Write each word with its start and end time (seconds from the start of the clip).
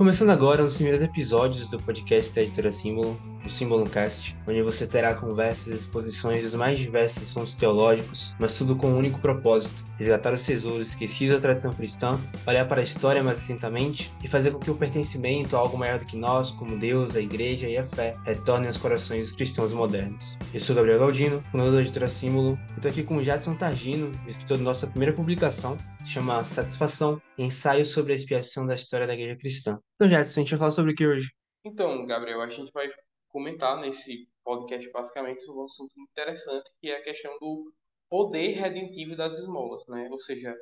Começando 0.00 0.30
agora 0.30 0.64
os 0.64 0.76
primeiros 0.76 1.02
episódios 1.02 1.68
do 1.68 1.78
podcast 1.78 2.34
da 2.34 2.40
editora 2.40 2.70
Símbolo, 2.70 3.20
o 3.44 3.50
Símbolo 3.50 3.88
Cast, 3.88 4.36
onde 4.46 4.62
você 4.62 4.86
terá 4.86 5.14
conversas 5.14 5.74
e 5.74 5.78
exposições 5.78 6.42
dos 6.42 6.54
mais 6.54 6.78
diversos 6.78 7.22
assuntos 7.22 7.54
teológicos, 7.54 8.34
mas 8.38 8.56
tudo 8.56 8.76
com 8.76 8.88
um 8.88 8.98
único 8.98 9.18
propósito: 9.20 9.84
resgatar 9.98 10.32
os 10.32 10.44
tesouros 10.44 10.88
esquecidos 10.88 11.36
da 11.36 11.40
tradição 11.40 11.72
cristã, 11.72 12.18
olhar 12.46 12.66
para 12.66 12.80
a 12.80 12.84
história 12.84 13.22
mais 13.22 13.42
atentamente 13.42 14.12
e 14.22 14.28
fazer 14.28 14.50
com 14.50 14.58
que 14.58 14.70
o 14.70 14.76
pertencimento 14.76 15.56
a 15.56 15.58
algo 15.58 15.76
maior 15.76 15.98
do 15.98 16.06
que 16.06 16.16
nós, 16.16 16.50
como 16.52 16.78
Deus, 16.78 17.16
a 17.16 17.20
Igreja 17.20 17.68
e 17.68 17.76
a 17.76 17.84
fé, 17.84 18.16
retorne 18.24 18.66
aos 18.66 18.76
corações 18.76 19.28
dos 19.28 19.36
cristãos 19.36 19.72
modernos. 19.72 20.38
Eu 20.52 20.60
sou 20.60 20.74
Gabriel 20.74 20.98
Galdino, 20.98 21.42
fundador 21.50 21.74
da 21.74 21.80
editora 21.82 22.08
Símbolo, 22.08 22.58
e 22.70 22.76
estou 22.76 22.90
aqui 22.90 23.02
com 23.02 23.16
o 23.16 23.22
Jadson 23.24 23.54
Targino, 23.54 24.10
escritor 24.26 24.58
da 24.58 24.64
nossa 24.64 24.86
primeira 24.86 25.14
publicação, 25.14 25.76
que 25.98 26.06
se 26.06 26.12
chama 26.12 26.44
Satisfação, 26.44 27.20
ensaio 27.38 27.84
sobre 27.84 28.12
a 28.12 28.16
expiação 28.16 28.66
da 28.66 28.74
história 28.74 29.06
da 29.06 29.14
Igreja 29.14 29.36
Cristã. 29.36 29.78
Então, 29.94 30.08
Jadson, 30.08 30.40
a 30.40 30.42
gente 30.42 30.50
vai 30.50 30.58
falar 30.58 30.70
sobre 30.70 30.92
o 30.92 30.94
que 30.94 31.06
hoje? 31.06 31.30
Então, 31.64 32.06
Gabriel, 32.06 32.40
a 32.40 32.48
gente 32.48 32.72
vai 32.72 32.88
comentar 33.30 33.80
nesse 33.80 34.28
podcast 34.44 34.90
basicamente 34.90 35.44
sobre 35.44 35.62
um 35.62 35.64
assunto 35.66 35.92
interessante, 36.00 36.70
que 36.80 36.90
é 36.90 36.96
a 36.96 37.02
questão 37.02 37.38
do 37.38 37.72
poder 38.08 38.52
redentivo 38.52 39.16
das 39.16 39.38
esmolas, 39.38 39.86
né? 39.86 40.08
Ou 40.10 40.20
seja, 40.20 40.54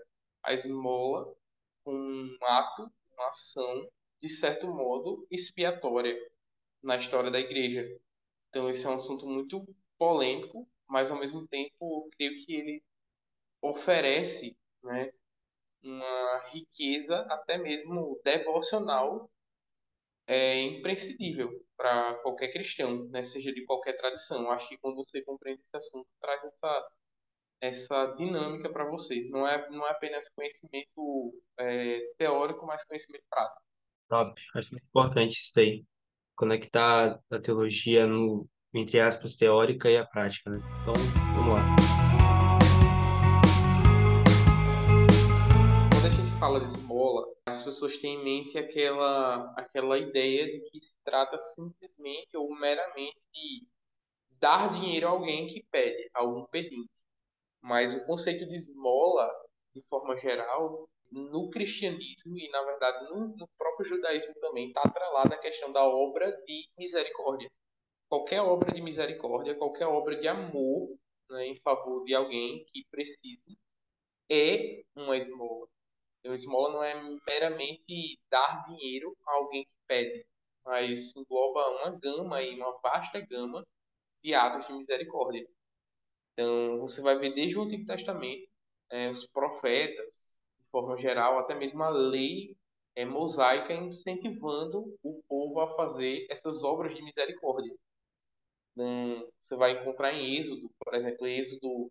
a 0.42 0.52
esmola, 0.52 1.34
um 1.86 2.36
ato, 2.42 2.90
uma 3.12 3.28
ação, 3.30 3.88
de 4.23 4.28
certo 4.28 4.66
modo, 4.68 5.26
expiatória 5.30 6.16
na 6.82 6.96
história 6.96 7.30
da 7.30 7.40
igreja. 7.40 7.86
Então, 8.48 8.70
esse 8.70 8.84
é 8.87 8.88
um 8.88 8.96
assunto 8.96 9.26
muito 9.26 9.66
polêmico, 9.98 10.68
mas 10.88 11.10
ao 11.10 11.18
mesmo 11.18 11.46
tempo, 11.48 12.09
creio 12.16 12.45
que 12.45 12.54
ele 12.54 12.82
oferece, 13.62 14.56
né, 14.82 15.10
uma 15.82 16.48
riqueza 16.52 17.20
até 17.30 17.59
mesmo 17.59 18.20
devocional 18.24 19.30
é 20.26 20.60
imprescindível 20.62 21.50
para 21.78 22.14
qualquer 22.16 22.48
cristão, 22.48 23.09
né, 23.10 23.23
seja 23.23 23.52
de 23.52 23.65
qualquer 23.65 23.96
tradição. 23.96 24.51
Acho 24.51 24.68
que 24.68 24.79
quando 24.79 24.96
você 24.96 25.23
compreende 25.23 25.62
esse 25.62 25.76
assunto, 25.76 26.09
traz 26.21 26.43
essa, 26.45 26.88
essa 27.60 28.07
dinâmica 28.16 28.68
para 28.68 28.84
você. 28.84 29.29
Não 29.30 29.46
é, 29.46 29.71
não 29.71 29.87
é 29.87 29.90
apenas 29.93 30.29
conhecimento 30.30 31.32
é, 31.60 32.01
teórico, 32.18 32.66
mas 32.66 32.84
conhecimento 32.84 33.24
prático. 33.30 33.62
Top. 34.09 34.43
Acho 34.56 34.73
muito 34.73 34.87
importante 34.87 35.34
isso 35.34 35.52
daí. 35.54 35.84
Conectar 36.34 37.21
a 37.30 37.38
teologia 37.38 38.06
no, 38.06 38.49
entre 38.74 38.99
aspas, 38.99 39.37
teórica 39.37 39.88
e 39.88 39.96
a 39.96 40.04
prática, 40.04 40.51
né? 40.51 40.59
Então, 40.82 40.95
vamos 41.37 41.54
lá. 41.54 41.88
fala 46.38 46.60
de 46.60 46.66
esmola, 46.66 47.26
pessoas 47.69 47.99
têm 47.99 48.15
em 48.15 48.24
mente 48.24 48.57
aquela, 48.57 49.52
aquela 49.55 49.99
ideia 49.99 50.47
de 50.47 50.71
que 50.71 50.83
se 50.83 50.93
trata 51.05 51.38
simplesmente 51.38 52.35
ou 52.35 52.55
meramente 52.59 53.21
de 53.33 53.66
dar 54.41 54.73
dinheiro 54.73 55.07
a 55.07 55.11
alguém 55.11 55.47
que 55.49 55.63
pede, 55.71 56.09
a 56.15 56.21
algum 56.21 56.46
pedinte. 56.46 56.91
Mas 57.61 57.95
o 57.95 58.07
conceito 58.07 58.46
de 58.46 58.57
esmola, 58.57 59.30
de 59.74 59.83
forma 59.91 60.16
geral, 60.16 60.89
no 61.11 61.51
cristianismo 61.51 62.39
e, 62.39 62.49
na 62.51 62.63
verdade, 62.63 63.05
no, 63.11 63.37
no 63.37 63.49
próprio 63.59 63.87
judaísmo 63.87 64.34
também, 64.41 64.69
está 64.69 64.83
atrelada 64.83 65.34
à 65.34 65.39
questão 65.39 65.71
da 65.71 65.84
obra 65.84 66.31
de 66.47 66.69
misericórdia. 66.78 67.50
Qualquer 68.09 68.41
obra 68.41 68.72
de 68.72 68.81
misericórdia, 68.81 69.55
qualquer 69.55 69.87
obra 69.87 70.16
de 70.16 70.27
amor 70.27 70.97
né, 71.31 71.49
em 71.49 71.56
favor 71.56 72.03
de 72.05 72.15
alguém 72.15 72.65
que 72.72 72.87
precise, 72.91 73.59
é 74.31 74.83
uma 74.97 75.16
esmola. 75.19 75.69
Então, 76.21 76.34
esmola 76.34 76.72
não 76.72 76.84
é 76.84 76.94
meramente 77.27 78.19
dar 78.31 78.65
dinheiro 78.66 79.16
a 79.27 79.33
alguém 79.33 79.65
que 79.65 79.71
pede, 79.87 80.27
mas 80.65 81.15
engloba 81.16 81.69
uma 81.71 81.99
gama 81.99 82.43
e 82.43 82.56
uma 82.56 82.78
vasta 82.81 83.21
gama 83.21 83.66
de 84.22 84.34
atos 84.34 84.66
de 84.66 84.72
misericórdia. 84.75 85.47
Então, 86.33 86.81
você 86.81 87.00
vai 87.00 87.19
ver 87.19 87.34
desde 87.34 87.59
o 87.59 87.62
Antigo 87.62 87.87
Testamento, 87.87 88.49
é, 88.91 89.11
os 89.11 89.27
profetas, 89.28 90.07
de 90.59 90.65
forma 90.71 90.97
geral, 90.99 91.39
até 91.39 91.55
mesmo 91.55 91.83
a 91.83 91.91
lei 91.91 92.57
é, 92.97 93.05
mosaica 93.05 93.73
incentivando 93.75 94.97
o 95.03 95.23
povo 95.28 95.61
a 95.61 95.75
fazer 95.77 96.27
essas 96.31 96.62
obras 96.65 96.95
de 96.95 97.03
misericórdia. 97.03 97.75
Então, 98.73 99.28
você 99.47 99.57
vai 99.57 99.73
encontrar 99.73 100.12
em 100.15 100.37
Êxodo, 100.37 100.71
por 100.78 100.95
exemplo, 100.95 101.27
Êxodo, 101.27 101.91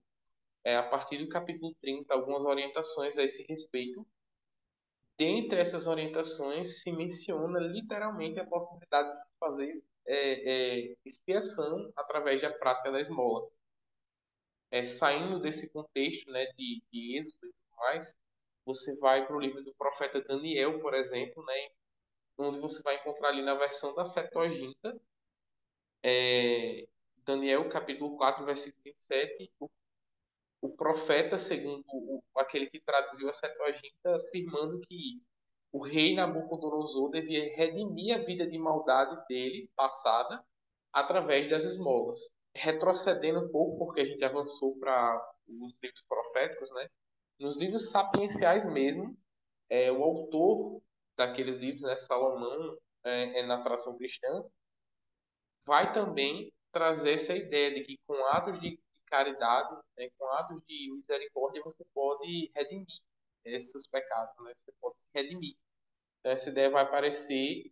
é, 0.64 0.76
a 0.78 0.84
partir 0.84 1.18
do 1.18 1.30
capítulo 1.30 1.74
30, 1.82 2.14
algumas 2.14 2.44
orientações 2.44 3.18
a 3.18 3.24
esse 3.24 3.44
respeito, 3.44 4.06
dentre 5.18 5.60
essas 5.60 5.88
orientações 5.88 6.82
se 6.82 6.92
menciona 6.92 7.60
literalmente 7.60 8.40
a 8.40 8.46
possibilidade 8.46 9.10
de 9.10 9.24
se 9.24 9.38
fazer 9.40 9.84
é, 10.06 10.90
é, 10.90 10.96
expiação 11.06 11.92
através 11.96 12.42
da 12.42 12.52
prática 12.52 12.92
da 12.92 13.02
esmola. 13.02 13.50
É, 14.72 14.84
saindo 14.86 15.40
desse 15.40 15.70
contexto 15.70 16.30
né, 16.32 16.46
de, 16.58 16.84
de 16.92 17.18
êxodo 17.18 17.48
e 17.48 17.54
tudo 17.54 17.78
mais, 17.78 18.16
você 18.66 18.96
vai 18.98 19.26
para 19.26 19.36
o 19.36 19.40
livro 19.40 19.64
do 19.64 19.74
profeta 19.76 20.22
Daniel, 20.22 20.80
por 20.82 20.94
exemplo, 20.94 21.44
né, 21.46 21.70
onde 22.38 22.60
você 22.60 22.82
vai 22.84 22.96
encontrar 22.98 23.30
ali 23.30 23.42
na 23.42 23.56
versão 23.56 23.96
da 23.96 24.06
Septuaginta, 24.06 25.00
é, 26.04 26.88
Daniel 27.26 27.70
capítulo 27.70 28.18
4, 28.18 28.46
versículo 28.46 28.84
27, 28.84 29.52
o 29.60 29.70
o 30.62 30.70
profeta, 30.70 31.38
segundo 31.38 31.84
o, 31.88 32.22
aquele 32.38 32.70
que 32.70 32.80
traduziu 32.80 33.30
a 33.30 33.34
Septuaginta, 33.34 34.16
afirmando 34.16 34.80
que 34.82 35.22
o 35.72 35.84
rei 35.84 36.16
Nabucodonosor 36.16 37.12
devia 37.12 37.56
redimir 37.56 38.16
a 38.16 38.24
vida 38.24 38.48
de 38.48 38.58
maldade 38.58 39.16
dele, 39.28 39.70
passada, 39.76 40.44
através 40.92 41.50
das 41.50 41.64
esmolas. 41.64 42.20
Retrocedendo 42.56 43.46
um 43.46 43.52
pouco, 43.52 43.78
porque 43.78 44.02
a 44.02 44.06
gente 44.06 44.24
avançou 44.24 44.78
para 44.80 45.22
os 45.48 45.74
livros 45.82 46.04
proféticos, 46.08 46.72
né? 46.74 46.88
Nos 47.40 47.56
livros 47.56 47.92
sapienciais 47.92 48.66
mesmo, 48.66 49.16
é, 49.70 49.92
o 49.92 50.04
autor 50.04 50.82
daqueles 51.16 51.58
livros, 51.58 51.82
né, 51.82 51.98
Salomão, 51.98 52.78
é, 53.04 53.40
é, 53.40 53.46
na 53.46 53.62
tradição 53.64 53.98
cristã, 53.98 54.44
vai 55.66 55.94
também 55.94 56.52
trazer 56.72 57.14
essa 57.14 57.36
ideia 57.36 57.74
de 57.74 57.84
que 57.84 58.00
com 58.08 58.26
atos 58.26 58.60
de 58.60 58.80
caridade, 59.10 59.76
né, 59.98 60.10
com 60.18 60.26
atos 60.34 60.62
de 60.68 60.92
misericórdia, 60.94 61.62
você 61.64 61.84
pode 61.94 62.52
redimir 62.56 62.88
esses 63.46 63.88
pecados, 63.88 64.34
né? 64.44 64.54
Você 64.64 64.72
pode 64.80 64.96
se 64.98 65.08
redimir. 65.14 65.56
Então, 66.20 66.32
essa 66.32 66.50
ideia 66.50 66.70
vai 66.70 66.84
aparecer 66.84 67.72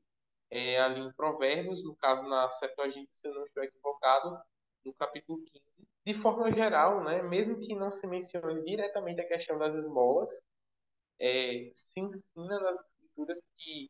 é, 0.50 0.79
ali 0.79 1.01
em 1.01 1.13
Provérbios, 1.13 1.84
no 1.84 1.96
caso 1.96 2.23
na 2.23 2.50
Septuaginta, 2.51 3.12
se 3.22 3.28
eu 3.28 3.34
não 3.34 3.46
estou 3.46 3.63
equivocado, 3.63 4.40
no 4.85 4.94
capítulo 4.94 5.44
15. 5.44 5.66
De 6.06 6.13
forma 6.22 6.51
geral, 6.51 7.03
né, 7.03 7.22
mesmo 7.23 7.59
que 7.59 7.75
não 7.75 7.91
se 7.91 8.06
mencione 8.07 8.63
diretamente 8.63 9.22
a 9.22 9.28
questão 9.28 9.57
das 9.57 9.75
esmolas, 9.75 10.29
é, 11.19 11.72
se 11.73 12.00
ensina 12.00 12.59
nas 12.59 12.79
escrituras 12.85 13.40
que 13.57 13.90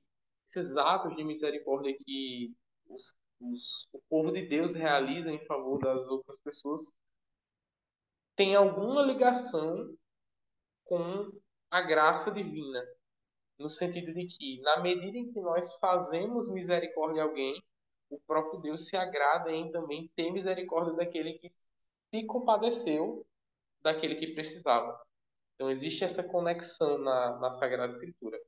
esses 0.49 0.75
atos 0.77 1.15
de 1.15 1.23
misericórdia 1.23 1.95
que 2.05 2.53
os, 2.87 3.13
os, 3.41 3.87
o 3.91 3.99
povo 4.09 4.31
de 4.31 4.47
Deus 4.47 4.73
realiza 4.73 5.29
em 5.29 5.45
favor 5.45 5.79
das 5.79 6.07
outras 6.09 6.37
pessoas 6.39 6.93
tem 8.35 8.55
alguma 8.55 9.01
ligação 9.01 9.95
com 10.85 11.31
a 11.71 11.81
graça 11.81 12.31
divina, 12.31 12.85
no 13.57 13.69
sentido 13.69 14.13
de 14.13 14.27
que, 14.27 14.61
na 14.61 14.81
medida 14.81 15.17
em 15.17 15.31
que 15.31 15.39
nós 15.39 15.75
fazemos 15.77 16.51
misericórdia 16.51 17.23
a 17.23 17.25
alguém, 17.25 17.63
o 18.09 18.19
próprio 18.27 18.59
Deus 18.61 18.87
se 18.87 18.95
agrada 18.95 19.51
em 19.51 19.71
também 19.71 20.09
ter 20.15 20.31
misericórdia 20.31 20.93
daquele 20.93 21.33
que 21.39 21.51
se 22.13 22.25
compadeceu 22.25 23.25
daquele 23.81 24.15
que 24.15 24.33
precisava. 24.33 24.99
Então, 25.55 25.69
existe 25.71 26.03
essa 26.03 26.23
conexão 26.23 26.97
na, 26.97 27.39
na 27.39 27.57
Sagrada 27.57 27.93
Escritura. 27.93 28.39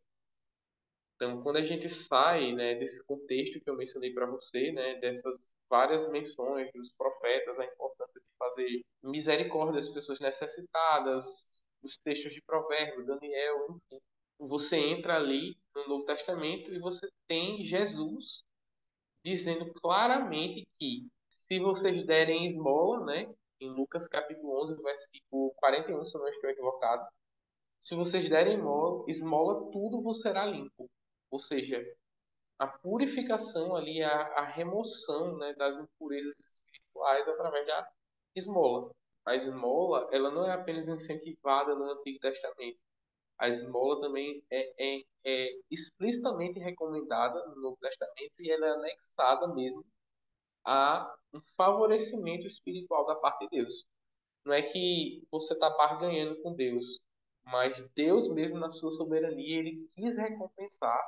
Então, 1.16 1.42
quando 1.42 1.58
a 1.58 1.64
gente 1.64 1.90
sai 1.90 2.54
né, 2.54 2.76
desse 2.76 3.04
contexto 3.04 3.60
que 3.62 3.70
eu 3.70 3.76
mencionei 3.76 4.14
para 4.14 4.26
você, 4.26 4.72
né, 4.72 4.96
dessas 4.96 5.40
várias 5.70 6.10
menções 6.10 6.72
dos 6.74 6.92
profetas, 6.94 7.60
a 7.60 7.66
importância 7.66 8.07
fazer 8.38 8.82
misericórdia 9.04 9.80
às 9.80 9.90
pessoas 9.90 10.20
necessitadas, 10.20 11.46
os 11.84 11.98
textos 11.98 12.34
de 12.34 12.42
Provérbios, 12.42 13.06
Daniel, 13.06 13.68
enfim. 13.70 14.02
Você 14.40 14.78
entra 14.78 15.16
ali 15.16 15.58
no 15.76 15.88
Novo 15.88 16.06
Testamento 16.06 16.72
e 16.72 16.80
você 16.80 17.10
tem 17.28 17.64
Jesus 17.66 18.44
dizendo 19.24 19.74
claramente 19.74 20.68
que 20.80 21.08
se 21.48 21.60
vocês 21.60 22.06
derem 22.06 22.48
esmola, 22.48 23.06
né, 23.06 23.34
em 23.60 23.70
Lucas 23.70 24.08
capítulo 24.08 24.62
11, 24.64 24.82
versículo 24.82 25.54
41, 25.56 26.06
se 26.06 26.16
eu 26.16 26.22
não 26.22 26.28
estou 26.28 26.50
equivocado, 26.50 27.08
se 27.84 27.96
vocês 27.96 28.30
derem 28.30 28.56
esmola, 28.56 29.06
esmola 29.08 29.72
tudo 29.72 30.02
vos 30.02 30.22
será 30.22 30.46
limpo. 30.46 30.90
Ou 31.32 31.40
seja, 31.40 31.84
a 32.60 32.68
purificação 32.68 33.76
ali, 33.76 34.04
a, 34.04 34.12
a 34.12 34.46
remoção 34.46 35.38
né, 35.38 35.54
das 35.54 35.78
impurezas 35.80 36.36
espirituais 36.38 37.28
através 37.28 37.66
da 37.68 37.90
esmola. 38.38 38.92
A 39.26 39.36
esmola, 39.36 40.08
ela 40.12 40.32
não 40.32 40.46
é 40.46 40.54
apenas 40.54 40.88
incentivada 40.88 41.76
no 41.76 41.92
Antigo 41.92 42.20
Testamento. 42.20 42.80
A 43.38 43.50
esmola 43.50 44.02
também 44.02 44.44
é, 44.52 44.74
é, 44.80 45.04
é 45.26 45.60
explicitamente 45.70 46.60
recomendada 46.60 47.46
no 47.48 47.62
Novo 47.62 47.78
Testamento 47.82 48.34
e 48.40 48.50
ela 48.50 48.68
é 48.68 48.72
anexada 48.72 49.48
mesmo 49.54 49.86
a 50.66 51.14
um 51.34 51.42
favorecimento 51.56 52.48
espiritual 52.48 53.06
da 53.06 53.16
parte 53.16 53.48
de 53.48 53.62
Deus. 53.62 53.86
Não 54.46 54.54
é 54.54 54.62
que 54.62 55.26
você 55.32 55.54
está 55.54 55.70
barganhando 55.70 56.42
com 56.42 56.54
Deus, 56.54 57.00
mas 57.46 57.86
Deus 57.96 58.30
mesmo 58.30 58.58
na 58.58 58.70
sua 58.70 58.92
soberania 58.92 59.60
ele 59.60 59.90
quis 59.96 60.16
recompensar 60.18 61.02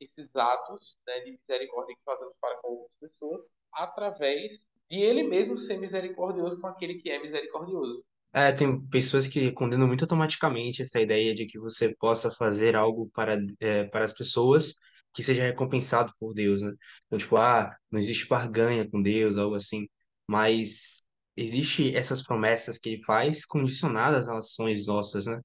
esses 0.00 0.34
atos 0.34 0.96
né, 1.06 1.20
de 1.20 1.32
misericórdia 1.32 1.94
que 1.94 2.02
fazemos 2.04 2.34
para 2.40 2.56
com 2.58 2.68
outras 2.68 2.92
pessoas 3.00 3.50
através 3.72 4.60
de 4.94 5.00
Ele 5.00 5.24
mesmo 5.24 5.58
ser 5.58 5.76
misericordioso 5.76 6.60
com 6.60 6.68
aquele 6.68 6.94
que 6.94 7.10
é 7.10 7.20
misericordioso. 7.20 8.04
É, 8.32 8.52
tem 8.52 8.80
pessoas 8.88 9.26
que 9.26 9.52
condenam 9.52 9.86
muito 9.86 10.02
automaticamente 10.02 10.82
essa 10.82 11.00
ideia 11.00 11.34
de 11.34 11.46
que 11.46 11.58
você 11.58 11.94
possa 11.96 12.30
fazer 12.30 12.76
algo 12.76 13.10
para, 13.14 13.36
é, 13.60 13.84
para 13.84 14.04
as 14.04 14.12
pessoas 14.12 14.74
que 15.12 15.22
seja 15.22 15.42
recompensado 15.42 16.12
por 16.18 16.32
Deus, 16.32 16.62
né? 16.62 16.72
Então, 17.06 17.18
tipo, 17.18 17.36
ah, 17.36 17.76
não 17.90 18.00
existe 18.00 18.26
barganha 18.28 18.88
com 18.88 19.00
Deus, 19.00 19.38
algo 19.38 19.54
assim. 19.54 19.88
Mas 20.28 21.04
existe 21.36 21.94
essas 21.94 22.22
promessas 22.22 22.78
que 22.78 22.90
ele 22.90 23.02
faz 23.04 23.44
condicionadas 23.44 24.28
às 24.28 24.38
ações 24.38 24.86
nossas, 24.86 25.26
né? 25.26 25.40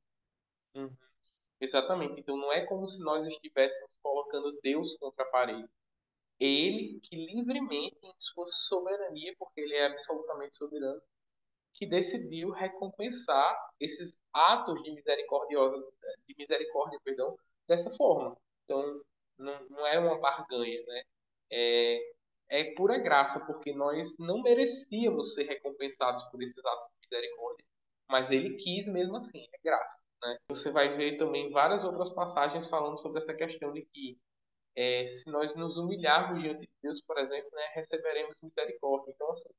Uhum. 0.75 0.89
Exatamente. 1.61 2.19
Então 2.19 2.37
não 2.37 2.51
é 2.51 2.65
como 2.65 2.87
se 2.87 2.99
nós 2.99 3.27
estivéssemos 3.27 3.91
colocando 4.01 4.57
Deus 4.63 4.95
contra 4.99 5.23
a 5.23 5.27
parede. 5.27 5.67
Ele 6.39 6.99
que 7.01 7.15
livremente, 7.15 7.97
em 8.03 8.13
sua 8.17 8.47
soberania, 8.47 9.35
porque 9.37 9.59
ele 9.61 9.75
é 9.75 9.87
absolutamente 9.87 10.55
soberano, 10.57 11.01
que 11.73 11.85
decidiu 11.85 12.49
recompensar 12.51 13.57
esses 13.79 14.17
atos 14.33 14.81
de 14.83 14.91
misericórdia, 14.91 15.59
de 16.27 16.35
misericórdia, 16.37 16.99
perdão, 17.03 17.37
dessa 17.67 17.89
forma. 17.95 18.37
Então, 18.63 19.01
não, 19.37 19.69
não 19.69 19.87
é 19.87 19.99
uma 19.99 20.19
barganha, 20.19 20.83
né? 20.85 21.03
É, 21.51 22.13
é 22.49 22.73
pura 22.75 22.97
graça, 22.97 23.39
porque 23.45 23.73
nós 23.73 24.17
não 24.17 24.41
merecíamos 24.41 25.33
ser 25.33 25.43
recompensados 25.43 26.23
por 26.25 26.41
esses 26.41 26.63
atos 26.65 26.89
de 26.91 27.07
misericórdia, 27.07 27.65
mas 28.09 28.31
ele 28.31 28.57
quis 28.57 28.87
mesmo 28.87 29.17
assim, 29.17 29.47
é 29.53 29.59
graça. 29.63 29.99
Né? 30.21 30.37
Você 30.49 30.71
vai 30.71 30.97
ver 30.97 31.17
também 31.17 31.51
várias 31.51 31.83
outras 31.83 32.09
passagens 32.09 32.67
falando 32.67 32.99
sobre 32.99 33.21
essa 33.21 33.33
questão 33.33 33.71
de 33.71 33.83
que 33.85 34.17
é, 34.79 35.07
se 35.07 35.29
nós 35.29 35.53
nos 35.55 35.75
humilharmos 35.77 36.41
diante 36.41 36.61
de 36.61 36.69
Deus, 36.81 37.01
por 37.01 37.17
exemplo, 37.17 37.49
né, 37.51 37.71
receberemos 37.75 38.37
misericórdia. 38.41 39.11
Então, 39.11 39.29
assim, 39.31 39.49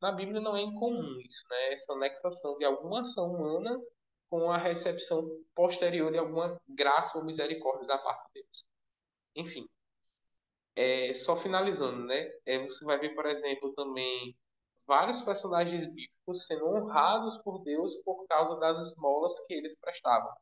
na 0.00 0.10
Bíblia 0.10 0.40
não 0.40 0.56
é 0.56 0.62
incomum 0.62 1.20
isso, 1.20 1.44
né? 1.50 1.74
Essa 1.74 1.92
anexação 1.92 2.56
de 2.56 2.64
alguma 2.64 3.02
ação 3.02 3.30
humana 3.30 3.78
com 4.30 4.50
a 4.50 4.56
recepção 4.56 5.28
posterior 5.54 6.10
de 6.10 6.18
alguma 6.18 6.58
graça 6.66 7.18
ou 7.18 7.24
misericórdia 7.24 7.86
da 7.86 7.98
parte 7.98 8.24
de 8.34 8.42
Deus. 8.42 8.64
Enfim, 9.36 9.68
é, 10.74 11.12
só 11.12 11.36
finalizando, 11.42 12.06
né? 12.06 12.30
É, 12.46 12.64
você 12.64 12.82
vai 12.84 12.98
ver, 12.98 13.14
por 13.14 13.26
exemplo, 13.26 13.74
também 13.74 14.34
vários 14.86 15.20
personagens 15.20 15.86
bíblicos 15.86 16.46
sendo 16.46 16.66
honrados 16.66 17.36
por 17.42 17.62
Deus 17.64 17.94
por 18.04 18.26
causa 18.26 18.58
das 18.58 18.78
esmolas 18.88 19.38
que 19.46 19.52
eles 19.52 19.76
prestavam. 19.78 20.32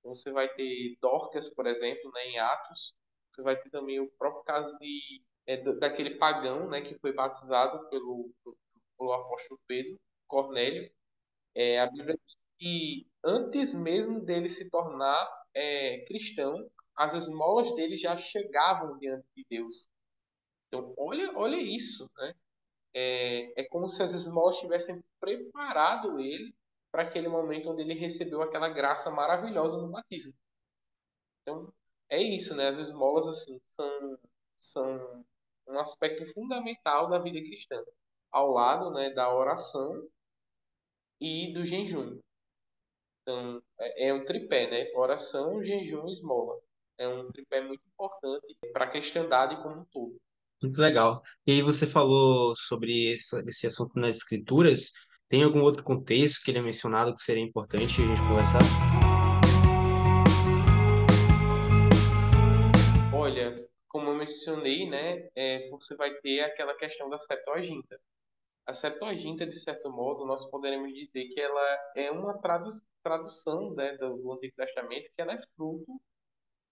Então, 0.00 0.16
você 0.16 0.32
vai 0.32 0.48
ter 0.54 0.96
Dorcas, 1.00 1.48
por 1.54 1.66
exemplo, 1.66 2.10
né, 2.12 2.26
em 2.26 2.38
Atos. 2.40 2.92
Você 3.38 3.42
vai 3.44 3.56
ter 3.56 3.70
também 3.70 4.00
o 4.00 4.10
próprio 4.18 4.42
caso 4.42 4.76
de, 4.78 5.22
é, 5.46 5.56
daquele 5.74 6.16
pagão 6.16 6.68
né, 6.68 6.80
que 6.80 6.98
foi 6.98 7.12
batizado 7.12 7.88
pelo, 7.88 8.34
pelo 8.98 9.12
apóstolo 9.12 9.60
Pedro, 9.64 9.96
Cornélio, 10.26 10.90
é, 11.54 11.78
a 11.78 11.86
Bíblia 11.86 12.18
diz 12.18 12.36
que 12.58 13.06
antes 13.22 13.76
mesmo 13.76 14.20
dele 14.24 14.48
se 14.48 14.68
tornar 14.68 15.24
é, 15.54 16.04
cristão, 16.06 16.68
as 16.96 17.14
esmolas 17.14 17.72
dele 17.76 17.96
já 17.96 18.16
chegavam 18.16 18.98
diante 18.98 19.28
de 19.36 19.46
Deus. 19.48 19.88
Então, 20.66 20.92
olha, 20.98 21.32
olha 21.38 21.60
isso, 21.60 22.10
né? 22.16 22.34
É, 22.92 23.60
é 23.60 23.64
como 23.68 23.88
se 23.88 24.02
as 24.02 24.12
esmolas 24.14 24.58
tivessem 24.58 25.00
preparado 25.20 26.18
ele 26.18 26.52
para 26.90 27.04
aquele 27.04 27.28
momento 27.28 27.70
onde 27.70 27.82
ele 27.82 27.94
recebeu 27.94 28.42
aquela 28.42 28.68
graça 28.68 29.12
maravilhosa 29.12 29.78
no 29.78 29.92
batismo. 29.92 30.34
Então, 31.42 31.72
é 32.10 32.22
isso, 32.22 32.54
né? 32.54 32.68
As 32.68 32.78
esmolas, 32.78 33.26
assim, 33.26 33.60
são, 33.76 34.18
são 34.60 35.24
um 35.68 35.78
aspecto 35.78 36.32
fundamental 36.32 37.08
da 37.08 37.18
vida 37.18 37.38
cristã 37.40 37.82
ao 38.30 38.50
lado 38.50 38.90
né, 38.90 39.10
da 39.10 39.34
oração 39.34 40.06
e 41.20 41.52
do 41.52 41.64
jejum. 41.64 42.18
Então, 43.22 43.62
é, 43.78 44.08
é 44.08 44.14
um 44.14 44.24
tripé, 44.24 44.70
né? 44.70 44.90
Oração, 44.94 45.62
jejum 45.62 46.08
e 46.08 46.12
esmola. 46.12 46.58
É 46.96 47.06
um 47.08 47.30
tripé 47.30 47.60
muito 47.60 47.82
importante 47.86 48.56
para 48.72 48.86
a 48.86 48.90
cristandade 48.90 49.56
como 49.62 49.80
um 49.80 49.84
todo. 49.84 50.16
Muito 50.62 50.80
legal. 50.80 51.22
E 51.46 51.52
aí 51.52 51.62
você 51.62 51.86
falou 51.86 52.54
sobre 52.56 53.12
esse, 53.12 53.66
assunto 53.66 53.98
nas 53.98 54.16
escrituras. 54.16 54.90
Tem 55.28 55.44
algum 55.44 55.60
outro 55.60 55.84
contexto 55.84 56.42
que 56.42 56.50
ele 56.50 56.58
é 56.58 56.62
mencionado 56.62 57.14
que 57.14 57.20
seria 57.20 57.42
importante 57.42 58.02
a 58.02 58.06
gente 58.06 58.20
conversar? 58.22 59.17
Mencionei, 64.48 64.88
né, 64.88 65.28
é, 65.34 65.68
você 65.70 65.94
vai 65.94 66.14
ter 66.20 66.40
aquela 66.40 66.74
questão 66.74 67.08
da 67.10 67.18
Septuaginta. 67.18 68.00
A 68.66 68.74
Septuaginta, 68.74 69.46
de 69.46 69.58
certo 69.60 69.90
modo, 69.90 70.26
nós 70.26 70.48
poderemos 70.50 70.92
dizer 70.94 71.28
que 71.28 71.40
ela 71.40 71.92
é 71.96 72.10
uma 72.10 72.38
tradu 72.40 72.80
tradução 73.02 73.72
né, 73.74 73.96
do, 73.96 74.32
Antigo 74.32 74.56
Testamento, 74.56 75.10
que 75.14 75.22
ela 75.22 75.32
é 75.32 75.42
fruto 75.56 76.00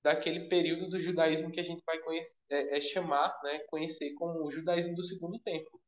daquele 0.02 0.48
período 0.48 0.90
do 0.90 1.00
judaísmo 1.00 1.50
que 1.50 1.60
a 1.60 1.64
gente 1.64 1.82
vai 1.86 1.98
conhecer, 2.00 2.36
é, 2.50 2.78
é 2.78 2.80
chamar, 2.80 3.38
né, 3.42 3.60
conhecer 3.70 4.12
como 4.14 4.44
o 4.44 4.52
judaísmo 4.52 4.94
do 4.94 5.04
segundo 5.04 5.38
tempo. 5.38 5.80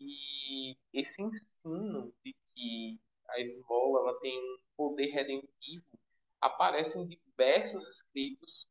E 0.00 0.76
esse 0.92 1.22
ensino 1.22 2.12
de 2.24 2.34
que 2.54 2.98
a 3.28 3.40
esmola 3.40 4.00
ela 4.00 4.20
tem 4.20 4.36
um 4.38 4.58
poder 4.76 5.06
redentivo 5.08 5.84
aparece 6.40 6.98
em 6.98 7.06
diversos 7.06 7.86
escritos, 7.86 8.66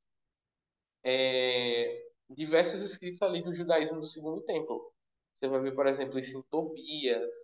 é, 1.03 2.04
diversos 2.29 2.81
escritos 2.81 3.21
ali 3.21 3.43
do 3.43 3.55
judaísmo 3.55 3.99
do 3.99 4.07
segundo 4.07 4.41
templo. 4.41 4.91
Você 5.39 5.47
vai 5.47 5.61
ver, 5.61 5.75
por 5.75 5.87
exemplo, 5.87 6.19
isso 6.19 6.37
em 6.37 6.41
Tobias, 6.43 7.35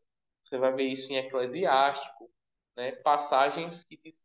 você 0.44 0.57
vai 0.57 0.74
ver 0.74 0.83
isso 0.83 1.12
em 1.12 1.18
Eclesiástico, 1.18 2.30
né? 2.75 2.94
passagens 2.98 3.83
que 3.83 4.16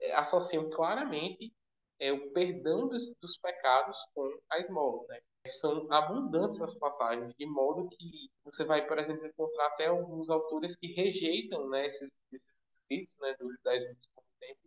é, 0.00 0.14
associam 0.14 0.68
claramente 0.70 1.52
é, 1.98 2.12
o 2.12 2.32
perdão 2.32 2.88
dos, 2.88 3.14
dos, 3.20 3.38
pecados 3.38 3.96
com 4.14 4.28
a 4.50 4.58
esmola. 4.58 5.06
Né? 5.08 5.20
São 5.48 5.90
abundantes 5.92 6.60
as 6.60 6.74
passagens, 6.74 7.34
de 7.34 7.46
modo 7.46 7.88
que 7.88 8.30
você 8.44 8.64
vai, 8.64 8.86
por 8.86 8.98
exemplo, 8.98 9.26
encontrar 9.26 9.66
até 9.68 9.86
alguns 9.86 10.28
autores 10.28 10.76
que 10.76 10.88
rejeitam 10.88 11.68
né, 11.68 11.86
esses, 11.86 12.10
esses 12.32 12.48
escritos 12.80 13.16
né, 13.18 13.34
do 13.38 13.50
judaísmo 13.52 13.94
do 13.94 14.22
tempo 14.40 14.60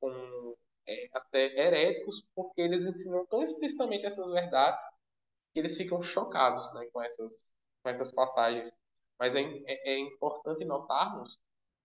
como 0.00 0.58
é, 0.86 1.08
até 1.12 1.58
heréticos, 1.58 2.24
porque 2.34 2.60
eles 2.60 2.82
ensinam 2.82 3.26
tão 3.26 3.42
explicitamente 3.42 4.06
essas 4.06 4.30
verdades 4.32 4.84
que 5.52 5.60
eles 5.60 5.76
ficam 5.76 6.02
chocados 6.02 6.72
né, 6.74 6.86
com 6.92 7.02
essas 7.02 7.46
com 7.82 7.90
essas 7.90 8.10
passagens. 8.12 8.72
Mas 9.18 9.34
é, 9.34 9.40
é, 9.40 9.94
é 9.94 9.98
importante 9.98 10.64
notarmos 10.64 11.38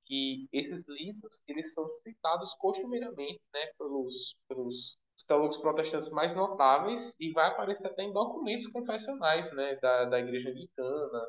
que 0.05 0.47
esses 0.51 0.87
livros 0.87 1.41
eles 1.47 1.73
são 1.73 1.87
citados 1.89 2.53
costumeiramente 2.55 3.41
né, 3.53 3.67
pelos, 3.77 4.35
pelos 4.47 4.97
teólogos 5.27 5.57
protestantes 5.59 6.09
mais 6.09 6.35
notáveis 6.35 7.15
e 7.19 7.31
vai 7.31 7.49
aparecer 7.49 7.85
até 7.85 8.03
em 8.03 8.13
documentos 8.13 8.67
confessionais 8.67 9.51
né, 9.53 9.75
da, 9.75 10.05
da 10.05 10.19
igreja 10.19 10.49
anglicana, 10.49 11.21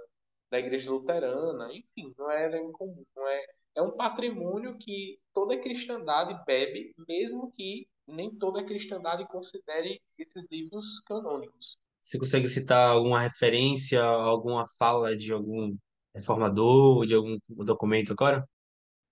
da 0.51 0.59
igreja 0.59 0.91
luterana, 0.91 1.69
enfim, 1.73 2.13
não 2.19 2.31
é 2.31 2.61
incomum, 2.61 3.05
não 3.17 3.29
é, 3.29 3.47
é 3.77 3.83
um 3.83 3.93
patrimônio 3.93 4.77
que 4.79 5.19
toda 5.33 5.55
a 5.55 5.61
cristandade 5.61 6.39
bebe, 6.45 6.93
mesmo 7.07 7.53
que 7.53 7.87
nem 8.07 8.35
toda 8.37 8.61
a 8.61 8.65
cristandade 8.65 9.27
considere 9.29 10.03
esses 10.19 10.45
livros 10.51 11.01
canônicos. 11.07 11.77
Você 12.03 12.19
consegue 12.19 12.49
citar 12.49 12.91
alguma 12.91 13.21
referência, 13.21 14.03
alguma 14.03 14.65
fala 14.79 15.15
de 15.17 15.33
algum 15.33 15.77
reformador, 16.15 17.07
de 17.07 17.15
algum 17.15 17.39
documento 17.65 18.13
agora? 18.13 18.45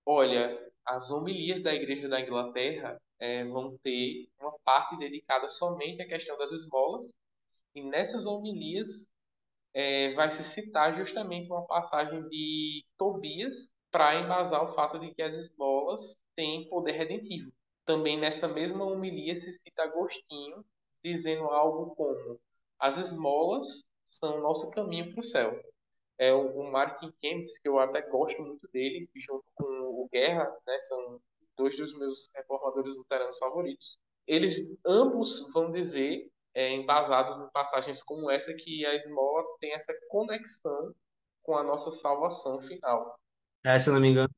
Olha, 0.05 0.59
as 0.85 1.11
homilias 1.11 1.63
da 1.63 1.73
Igreja 1.73 2.09
da 2.09 2.21
Inglaterra 2.21 2.99
é, 3.21 3.45
vão 3.45 3.77
ter 3.83 4.29
uma 4.41 4.59
parte 4.65 4.97
dedicada 4.97 5.49
somente 5.49 6.03
à 6.03 6.09
questão 6.09 6.37
das 6.39 6.51
esmolas, 6.51 7.13
e 7.75 7.83
nessas 7.83 8.27
homilias 8.27 9.07
é, 9.79 10.13
vai 10.15 10.29
se 10.33 10.43
citar 10.43 10.97
justamente 10.97 11.49
uma 11.49 11.65
passagem 11.65 12.29
de 12.29 12.85
Tobias 12.99 13.71
para 13.93 14.17
embasar 14.17 14.65
o 14.65 14.75
fato 14.75 14.99
de 14.99 15.15
que 15.15 15.23
as 15.23 15.37
esmolas 15.37 16.19
têm 16.35 16.69
poder 16.69 16.93
redentivo. 16.93 17.53
Também 17.87 18.19
nessa 18.19 18.49
mesma 18.49 18.85
homilia 18.85 19.37
se 19.37 19.53
cita 19.53 19.85
Agostinho 19.85 20.65
dizendo 21.01 21.45
algo 21.45 21.95
como 21.95 22.41
as 22.77 22.99
esmolas 22.99 23.85
são 24.11 24.39
o 24.39 24.41
nosso 24.41 24.69
caminho 24.71 25.13
para 25.13 25.21
o 25.21 25.25
céu. 25.25 25.63
É 26.19 26.35
o, 26.35 26.59
o 26.59 26.73
Martin 26.73 27.13
Kempis, 27.23 27.57
que 27.61 27.69
eu 27.69 27.79
até 27.79 28.03
gosto 28.03 28.43
muito 28.43 28.69
dele, 28.73 29.09
junto 29.15 29.45
com 29.55 29.65
o 29.65 30.09
Guerra, 30.13 30.53
né, 30.67 30.79
são 30.81 31.21
dois 31.57 31.77
dos 31.77 31.97
meus 31.97 32.29
reformadores 32.35 32.97
luteranos 32.97 33.39
favoritos. 33.39 33.97
Eles 34.27 34.59
ambos 34.85 35.49
vão 35.53 35.71
dizer, 35.71 36.29
é, 36.59 36.75
embasados 36.75 37.39
em 37.39 37.49
passagens 37.53 38.03
como 38.03 38.29
essa, 38.29 38.53
que 38.53 38.85
a 38.85 38.93
esmola 38.97 39.45
tem 39.61 39.73
essa 39.75 39.95
conexão 40.09 40.93
com 41.41 41.57
a 41.57 41.63
nossa 41.63 41.93
salvação 41.93 42.61
final. 42.63 43.17
É, 43.65 43.79
se 43.79 43.89
eu 43.89 43.95
não 43.95 44.01
me 44.01 44.09
engano, 44.09 44.29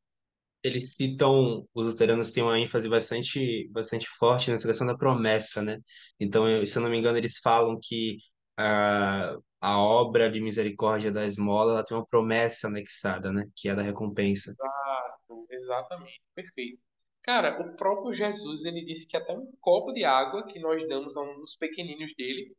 eles 0.62 0.94
citam, 0.94 1.66
os 1.72 1.86
luteranos 1.86 2.30
têm 2.30 2.42
uma 2.42 2.58
ênfase 2.58 2.90
bastante, 2.90 3.66
bastante 3.70 4.06
forte 4.06 4.50
nessa 4.50 4.68
questão 4.68 4.86
da 4.86 4.98
promessa, 4.98 5.62
né? 5.62 5.78
Então, 6.20 6.44
se 6.62 6.76
eu 6.76 6.82
não 6.82 6.90
me 6.90 6.98
engano, 6.98 7.16
eles 7.16 7.38
falam 7.38 7.78
que 7.82 8.18
a, 8.54 9.34
a 9.58 9.80
obra 9.80 10.30
de 10.30 10.42
misericórdia 10.42 11.10
da 11.10 11.24
esmola, 11.24 11.72
ela 11.72 11.84
tem 11.84 11.96
uma 11.96 12.06
promessa 12.06 12.68
anexada, 12.68 13.32
né? 13.32 13.46
Que 13.56 13.70
é 13.70 13.72
a 13.72 13.76
da 13.76 13.82
recompensa. 13.82 14.50
Exato, 14.52 15.46
exatamente, 15.50 16.20
perfeito. 16.34 16.89
Cara, 17.30 17.60
o 17.62 17.76
próprio 17.76 18.12
Jesus, 18.12 18.64
ele 18.64 18.84
disse 18.84 19.06
que 19.06 19.16
até 19.16 19.32
um 19.32 19.52
copo 19.60 19.92
de 19.92 20.02
água 20.04 20.48
que 20.48 20.58
nós 20.58 20.84
damos 20.88 21.16
a 21.16 21.20
um 21.20 21.38
dos 21.38 21.54
pequeninos 21.54 22.12
dele 22.16 22.56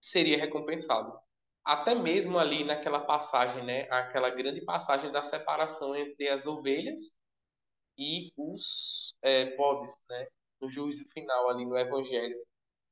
seria 0.00 0.36
recompensado. 0.36 1.16
Até 1.64 1.94
mesmo 1.94 2.40
ali 2.40 2.64
naquela 2.64 2.98
passagem, 2.98 3.64
né? 3.64 3.82
Aquela 3.88 4.30
grande 4.30 4.60
passagem 4.62 5.12
da 5.12 5.22
separação 5.22 5.94
entre 5.94 6.28
as 6.28 6.44
ovelhas 6.44 7.12
e 7.96 8.32
os 8.36 9.14
é, 9.22 9.54
bodes, 9.54 9.94
né? 10.10 10.26
No 10.60 10.68
juízo 10.68 11.04
final 11.10 11.48
ali 11.48 11.64
no 11.64 11.78
Evangelho. 11.78 12.44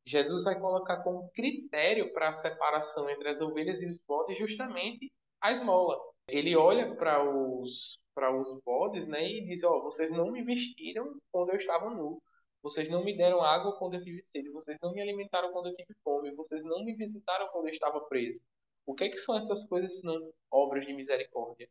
Jesus 0.07 0.45
vai 0.45 0.57
colocar 0.57 1.03
como 1.03 1.33
critério 1.33 2.13
para 2.13 2.29
a 2.29 2.33
separação 2.33 3.11
entre 3.11 3.29
as 3.29 3.41
ovelhas 3.41 3.83
e 3.83 3.87
os 3.87 3.99
bodes 4.07 4.39
justamente 4.39 5.13
a 5.41 5.51
esmola. 5.51 5.99
Ele 6.31 6.57
olha 6.57 6.95
para 6.97 7.23
os 7.25 7.99
para 8.15 8.37
os 8.37 8.61
bodes, 8.65 9.07
né, 9.09 9.27
e 9.27 9.45
diz: 9.47 9.63
ó, 9.65 9.81
vocês 9.81 10.11
não 10.11 10.31
me 10.31 10.43
vestiram 10.43 11.17
quando 11.33 11.51
eu 11.51 11.57
estava 11.57 11.89
nu. 11.91 12.21
Vocês 12.63 12.89
não 12.91 13.05
me 13.05 13.17
deram 13.17 13.41
água 13.43 13.79
quando 13.79 13.95
eu 13.95 14.05
tive 14.05 14.23
sede. 14.31 14.51
Vocês 14.51 14.79
não 14.83 14.93
me 14.93 15.01
alimentaram 15.01 15.51
quando 15.53 15.69
eu 15.69 15.77
tive 15.77 15.95
fome. 16.05 16.31
Vocês 16.35 16.63
não 16.65 16.85
me 16.85 16.95
visitaram 16.95 17.49
quando 17.49 17.69
eu 17.69 17.73
estava 17.73 18.01
preso. 18.03 18.39
O 18.85 18.95
que, 18.95 19.05
é 19.05 19.09
que 19.09 19.19
são 19.19 19.39
essas 19.39 19.65
coisas 19.67 19.99
senão 19.99 20.33
obras 20.51 20.87
de 20.87 20.93
misericórdia? 20.93 21.69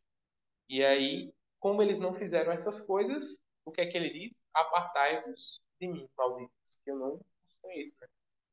E 0.68 0.84
aí, 0.84 1.34
como 1.60 1.82
eles 1.82 2.00
não 2.00 2.16
fizeram 2.16 2.52
essas 2.52 2.82
coisas, 2.82 3.40
o 3.66 3.72
que 3.72 3.82
é 3.82 3.86
que 3.88 3.98
ele 3.98 4.10
diz? 4.10 4.34
Apartai-vos 4.54 5.62
de 5.80 5.88
mim, 5.88 6.08
malditos, 6.18 6.78
que 6.84 6.92
eu 6.92 6.98
não 6.98 7.16
os 7.16 7.56
conheço. 7.62 7.96
Né? 8.02 8.08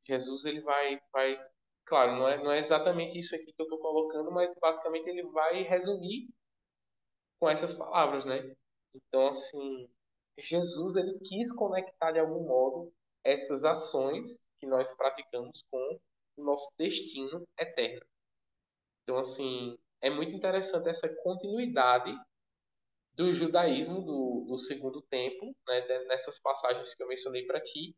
Jesus 0.06 0.44
ele 0.44 0.60
vai, 0.60 1.00
vai, 1.12 1.38
claro, 1.86 2.12
não 2.16 2.28
é, 2.28 2.42
não 2.42 2.52
é 2.52 2.58
exatamente 2.58 3.18
isso 3.18 3.34
aqui 3.34 3.52
que 3.52 3.60
eu 3.60 3.64
estou 3.64 3.78
colocando, 3.78 4.30
mas 4.30 4.54
basicamente 4.60 5.08
ele 5.08 5.22
vai 5.30 5.62
resumir 5.62 6.28
com 7.40 7.48
essas 7.48 7.74
palavras, 7.74 8.24
né? 8.24 8.54
Então, 8.94 9.28
assim, 9.28 9.88
Jesus 10.38 10.96
ele 10.96 11.18
quis 11.20 11.52
conectar 11.52 12.12
de 12.12 12.18
algum 12.18 12.46
modo 12.46 12.92
essas 13.24 13.64
ações 13.64 14.38
que 14.58 14.66
nós 14.66 14.92
praticamos 14.96 15.62
com 15.70 15.98
o 16.36 16.44
nosso 16.44 16.70
destino 16.78 17.46
eterno. 17.58 18.04
Então, 19.02 19.18
assim, 19.18 19.78
é 20.00 20.10
muito 20.10 20.32
interessante 20.32 20.88
essa 20.88 21.08
continuidade 21.22 22.14
do 23.14 23.32
judaísmo 23.32 24.02
do, 24.02 24.44
do 24.46 24.58
segundo 24.58 25.00
tempo, 25.02 25.56
né, 25.66 26.04
nessas 26.06 26.38
passagens 26.38 26.94
que 26.94 27.02
eu 27.02 27.08
mencionei 27.08 27.46
para 27.46 27.60
ti, 27.60 27.94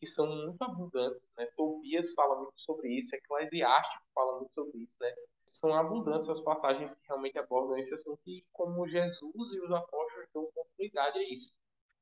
que 0.00 0.06
são 0.06 0.26
muito 0.26 0.60
abundantes. 0.62 1.20
Né? 1.36 1.46
Tobias 1.56 2.12
fala 2.14 2.36
muito 2.36 2.58
sobre 2.58 2.88
isso, 2.98 3.14
Eclesiástico 3.14 4.04
fala 4.14 4.38
muito 4.38 4.52
sobre 4.54 4.80
isso. 4.80 4.94
Né? 4.98 5.14
São 5.52 5.74
abundantes 5.74 6.28
as 6.30 6.40
passagens 6.40 6.92
que 6.94 7.06
realmente 7.06 7.38
abordam 7.38 7.76
esse 7.76 7.92
assunto 7.94 8.20
e 8.26 8.44
como 8.52 8.88
Jesus 8.88 9.52
e 9.52 9.60
os 9.60 9.70
apóstolos 9.70 10.28
dão 10.32 10.48
continuidade 10.54 11.18
a 11.18 11.22
isso. 11.22 11.52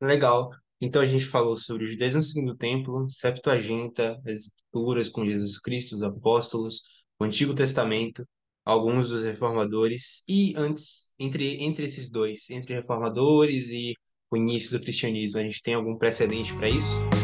Legal. 0.01 0.51
Então 0.81 1.03
a 1.03 1.07
gente 1.07 1.25
falou 1.25 1.57
sobre 1.57 1.85
o 1.85 1.89
judaísmo 1.89 2.21
no 2.21 2.25
segundo 2.25 2.57
templo, 2.57 3.11
Septuaginta, 3.11 4.13
as 4.25 4.35
escrituras 4.35 5.09
com 5.09 5.27
Jesus 5.27 5.59
Cristo, 5.59 5.97
os 5.97 6.05
apóstolos, 6.05 7.07
o 7.19 7.25
Antigo 7.25 7.53
Testamento, 7.53 8.25
alguns 8.65 9.09
dos 9.09 9.25
reformadores 9.25 10.23
e 10.29 10.55
antes 10.57 11.09
entre 11.19 11.65
entre 11.65 11.87
esses 11.87 12.11
dois, 12.11 12.49
entre 12.51 12.75
reformadores 12.75 13.71
e 13.71 13.95
o 14.31 14.37
início 14.37 14.79
do 14.79 14.85
cristianismo, 14.85 15.41
a 15.41 15.43
gente 15.43 15.63
tem 15.63 15.75
algum 15.75 15.97
precedente 15.97 16.55
para 16.55 16.69
isso? 16.69 17.18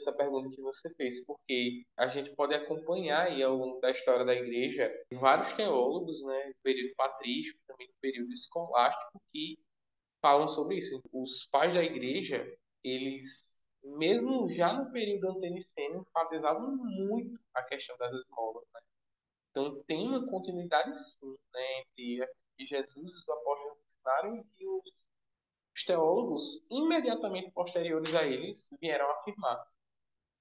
Essa 0.00 0.12
pergunta 0.12 0.54
que 0.54 0.60
você 0.60 0.92
fez, 0.94 1.24
porque 1.24 1.84
a 1.96 2.08
gente 2.08 2.34
pode 2.34 2.54
acompanhar 2.54 3.26
aí 3.26 3.42
ao 3.42 3.56
longo 3.56 3.80
da 3.80 3.90
história 3.90 4.24
da 4.24 4.34
igreja 4.34 4.90
vários 5.12 5.54
teólogos, 5.54 6.22
né, 6.24 6.48
do 6.48 6.56
período 6.62 6.94
patrístico, 6.96 7.58
também 7.66 7.86
do 7.86 7.94
período 8.00 8.32
escolástico, 8.32 9.22
que 9.32 9.58
falam 10.20 10.48
sobre 10.48 10.78
isso. 10.78 11.00
Os 11.12 11.46
pais 11.50 11.74
da 11.74 11.82
igreja, 11.82 12.46
eles, 12.82 13.44
mesmo 13.82 14.52
já 14.52 14.72
no 14.72 14.90
período 14.92 15.30
anteniceno, 15.30 16.06
enfatizavam 16.08 16.76
muito 16.76 17.38
a 17.54 17.62
questão 17.62 17.96
das 17.98 18.12
esmolas. 18.12 18.64
Né? 18.74 18.80
Então, 19.50 19.82
tem 19.84 20.06
uma 20.06 20.26
continuidade, 20.26 20.98
sim, 20.98 21.36
né, 21.52 21.80
entre 21.80 22.28
Jesus 22.58 23.14
e 23.14 23.18
os 23.18 23.28
apóstolos 23.28 23.78
ensinaram 23.78 24.44
e 24.58 24.66
os 24.66 25.84
teólogos, 25.84 26.62
imediatamente 26.70 27.50
posteriores 27.52 28.14
a 28.14 28.24
eles, 28.24 28.68
vieram 28.80 29.10
afirmar. 29.10 29.66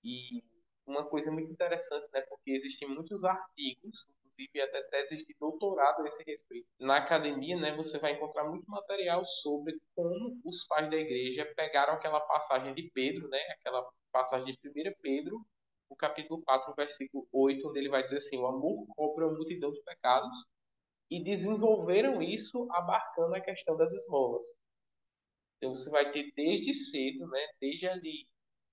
E 0.04 0.44
uma 0.86 1.06
coisa 1.06 1.32
muito 1.32 1.52
interessante, 1.52 2.08
né, 2.12 2.22
porque 2.22 2.52
existem 2.52 2.88
muitos 2.90 3.24
artigos, 3.24 4.08
inclusive 4.26 4.62
até 4.62 4.82
teses 4.84 5.26
de 5.26 5.36
doutorado 5.40 6.02
a 6.02 6.08
esse 6.08 6.24
respeito. 6.24 6.68
Na 6.80 6.98
academia, 6.98 7.58
né, 7.58 7.76
você 7.76 8.00
vai 8.00 8.14
encontrar 8.14 8.46
muito 8.46 8.70
material 8.70 9.26
sobre 9.26 9.80
como 9.96 10.40
os 10.46 10.66
pais 10.68 10.90
da 10.90 10.98
igreja 10.98 11.46
pegaram 11.56 11.94
aquela 11.94 12.20
passagem 12.22 12.74
de 12.74 12.90
Pedro, 12.94 13.28
né, 13.30 13.40
aquela 13.52 13.88
passagem 14.12 14.58
de 14.62 14.70
1 14.70 14.96
Pedro, 15.02 15.46
o 15.90 15.96
capítulo 15.96 16.42
4, 16.44 16.74
versículo 16.76 17.28
8, 17.32 17.68
onde 17.68 17.80
ele 17.80 17.90
vai 17.90 18.04
dizer 18.04 18.18
assim: 18.18 18.38
o 18.38 18.48
amor 18.48 18.86
cobre 18.96 19.26
a 19.26 19.28
multidão 19.28 19.72
de 19.72 19.82
pecados, 19.84 20.46
e 21.10 21.24
desenvolveram 21.24 22.22
isso 22.22 22.68
abarcando 22.72 23.36
a 23.36 23.42
questão 23.42 23.76
das 23.76 23.92
esmolas. 23.92 24.46
Então 25.58 25.76
você 25.76 25.90
vai 25.90 26.12
ter 26.12 26.32
desde 26.36 26.74
cedo, 26.74 27.28
né, 27.28 27.48
desde 27.60 27.88
ali 27.88 28.28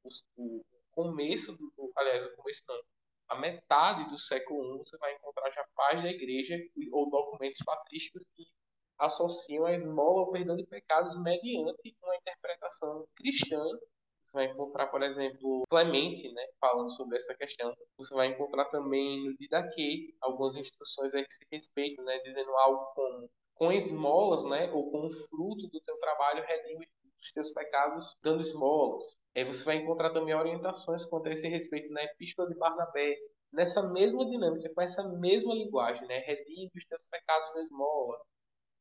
o, 0.05 0.09
o 0.37 0.65
começo 0.97 1.53
do, 1.53 1.93
aliás, 1.95 2.25
o 2.25 2.37
começo 2.37 2.63
não, 2.67 2.81
a 3.29 3.37
metade 3.37 4.09
do 4.11 4.19
século 4.19 4.77
I, 4.77 4.79
você 4.79 4.97
vai 4.97 5.15
encontrar 5.15 5.51
já 5.51 5.65
pais 5.75 6.03
da 6.03 6.11
igreja 6.11 6.57
ou 6.91 7.11
documentos 7.11 7.63
patrísticos 7.65 8.25
que 8.35 8.45
associam 8.99 9.67
a 9.67 9.75
esmola 9.75 10.23
ao 10.23 10.33
perdão 10.33 10.57
de 10.57 10.65
pecados 10.65 11.21
mediante 11.23 11.97
uma 12.03 12.17
interpretação 12.17 13.07
cristã. 13.15 13.63
Você 14.25 14.33
vai 14.33 14.47
encontrar, 14.47 14.87
por 14.87 15.03
exemplo, 15.03 15.65
Clemente, 15.69 16.33
né, 16.33 16.47
falando 16.59 16.91
sobre 16.97 17.19
essa 17.19 17.35
questão. 17.35 17.75
Você 17.99 18.15
vai 18.15 18.29
encontrar 18.29 18.65
também 18.67 19.25
no 19.25 19.37
Didaquê 19.37 20.15
algumas 20.21 20.57
instruções 20.57 21.15
a 21.15 21.21
esse 21.21 21.47
respeito, 21.53 22.03
né, 22.03 22.19
dizendo 22.21 22.51
algo 22.57 22.87
como 22.95 23.31
com 23.55 23.73
esmolas, 23.73 24.45
né, 24.45 24.71
ou 24.73 24.91
com 24.91 25.07
o 25.07 25.29
fruto 25.29 25.69
do 25.69 25.81
teu 25.81 25.99
trabalho, 25.99 26.45
redime 26.45 26.87
os 27.27 27.33
teus 27.33 27.53
pecados 27.53 28.17
dando 28.23 28.43
esmolas. 28.43 29.05
Aí 29.37 29.45
você 29.45 29.63
vai 29.65 29.77
encontrar 29.77 30.13
também 30.13 30.35
orientações 30.35 31.05
quanto 31.05 31.29
a 31.29 31.33
esse 31.33 31.49
respeito 31.49 31.93
na 31.93 32.03
Epístola 32.05 32.49
de 32.49 32.57
Barnabé, 32.57 33.17
nessa 33.53 33.83
mesma 33.83 34.25
dinâmica, 34.27 34.73
com 34.75 34.81
essa 34.81 35.03
mesma 35.09 35.55
linguagem, 35.55 36.07
né, 36.07 36.19
redime 36.19 36.71
os 36.75 36.85
teus 36.87 37.07
pecados 37.11 37.51
com 37.51 37.61
esmola. 37.61 38.19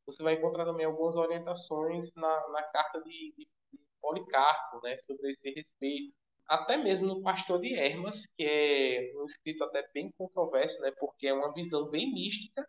Você 0.06 0.22
vai 0.22 0.36
encontrar 0.36 0.66
também 0.66 0.86
algumas 0.86 1.16
orientações 1.16 2.14
na, 2.16 2.50
na 2.50 2.64
carta 2.64 3.02
de, 3.02 3.34
de, 3.38 3.48
de 3.74 3.80
Policarpo, 4.02 4.82
né, 4.84 4.98
sobre 5.06 5.32
esse 5.32 5.50
respeito. 5.50 6.14
Até 6.48 6.78
mesmo 6.78 7.08
no 7.08 7.24
Pastor 7.24 7.60
de 7.60 7.74
Hermas, 7.74 8.28
que 8.38 8.44
é 8.44 9.12
um 9.16 9.26
escrito 9.26 9.64
até 9.64 9.88
bem 9.94 10.12
controverso, 10.18 10.80
né, 10.82 10.92
porque 11.00 11.28
é 11.28 11.34
uma 11.34 11.52
visão 11.54 11.90
bem 11.90 12.14
mística. 12.14 12.68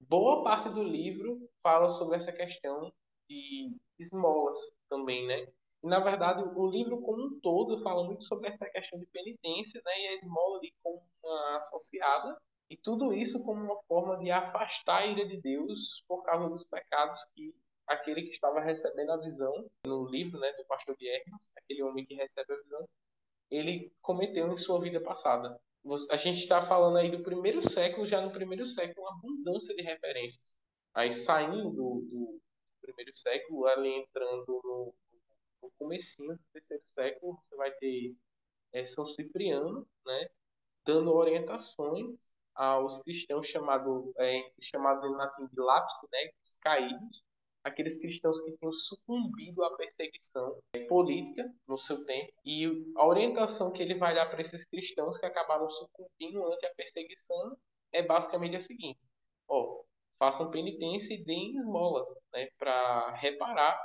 Boa 0.00 0.42
parte 0.42 0.70
do 0.70 0.82
livro 0.82 1.38
fala 1.62 1.90
sobre 1.90 2.16
essa 2.16 2.32
questão 2.32 2.90
de 3.28 3.76
esmolas 3.98 4.58
também, 4.88 5.26
né? 5.26 5.46
E, 5.82 5.86
na 5.86 6.00
verdade, 6.00 6.42
o 6.42 6.66
livro 6.66 7.00
como 7.02 7.26
um 7.26 7.40
todo 7.40 7.82
fala 7.82 8.04
muito 8.04 8.24
sobre 8.24 8.48
essa 8.48 8.66
questão 8.66 8.98
de 8.98 9.06
penitência, 9.06 9.80
né? 9.84 9.92
E 10.00 10.06
a 10.08 10.14
esmola 10.16 10.58
ali 10.58 10.72
como 10.82 11.02
uma 11.22 11.58
associada. 11.58 12.36
E 12.70 12.76
tudo 12.76 13.12
isso 13.12 13.42
como 13.44 13.62
uma 13.62 13.82
forma 13.84 14.18
de 14.18 14.30
afastar 14.30 15.02
a 15.02 15.06
ira 15.06 15.26
de 15.28 15.40
Deus 15.40 16.02
por 16.08 16.22
causa 16.22 16.48
dos 16.48 16.64
pecados 16.64 17.20
que 17.34 17.54
aquele 17.86 18.22
que 18.22 18.30
estava 18.30 18.60
recebendo 18.60 19.10
a 19.12 19.18
visão 19.18 19.52
no 19.86 20.08
livro, 20.08 20.40
né, 20.40 20.52
do 20.54 20.64
pastor 20.64 20.96
de 20.96 21.06
aquele 21.56 21.82
homem 21.82 22.06
que 22.06 22.14
recebe 22.14 22.54
a 22.54 22.56
visão, 22.56 22.88
ele 23.50 23.92
cometeu 24.00 24.50
em 24.50 24.56
sua 24.56 24.80
vida 24.80 25.00
passada 25.00 25.60
a 26.10 26.16
gente 26.16 26.38
está 26.38 26.66
falando 26.66 26.96
aí 26.96 27.10
do 27.10 27.22
primeiro 27.22 27.68
século, 27.68 28.06
já 28.06 28.20
no 28.20 28.32
primeiro 28.32 28.66
século, 28.66 29.06
uma 29.06 29.18
abundância 29.18 29.74
de 29.74 29.82
referências. 29.82 30.42
Aí 30.94 31.16
saindo 31.18 31.70
do, 31.70 32.08
do 32.10 32.40
primeiro 32.84 33.16
século, 33.16 33.66
ali 33.66 33.88
entrando 33.88 34.60
no, 34.62 34.94
no 35.62 35.70
comecinho 35.78 36.34
do 36.34 36.40
terceiro 36.52 36.84
século, 36.94 37.38
você 37.48 37.56
vai 37.56 37.70
ter 37.72 38.14
é, 38.72 38.84
São 38.86 39.06
Cipriano, 39.08 39.86
né, 40.04 40.28
dando 40.84 41.12
orientações 41.12 42.14
aos 42.54 42.98
cristãos 43.02 43.46
chamados 43.48 44.12
é, 44.18 44.50
chamado 44.60 45.10
latim 45.12 45.46
de 45.46 45.60
lápis, 45.60 45.96
né, 46.12 46.30
caídos, 46.60 47.22
aqueles 47.64 47.96
cristãos 47.98 48.40
que 48.42 48.52
tinham 48.58 48.72
sucumbido 48.72 49.64
à 49.64 49.74
perseguição 49.76 50.60
política 50.88 51.50
no 51.66 51.78
seu 51.78 52.04
tempo 52.04 52.32
e 52.44 52.66
a 52.94 53.06
orientação 53.06 53.72
que 53.72 53.82
ele 53.82 53.94
vai 53.94 54.14
dar 54.14 54.26
para 54.26 54.42
esses 54.42 54.64
cristãos 54.66 55.16
que 55.16 55.24
acabaram 55.24 55.68
sucumbindo 55.70 56.44
ante 56.52 56.66
a 56.66 56.74
perseguição 56.74 57.56
é 57.90 58.02
basicamente 58.02 58.56
a 58.56 58.60
seguinte: 58.60 59.00
ó, 59.48 59.82
façam 60.18 60.50
penitência 60.50 61.14
e 61.14 61.24
deem 61.24 61.56
esmola, 61.58 62.06
né, 62.32 62.48
para 62.58 63.10
reparar 63.16 63.78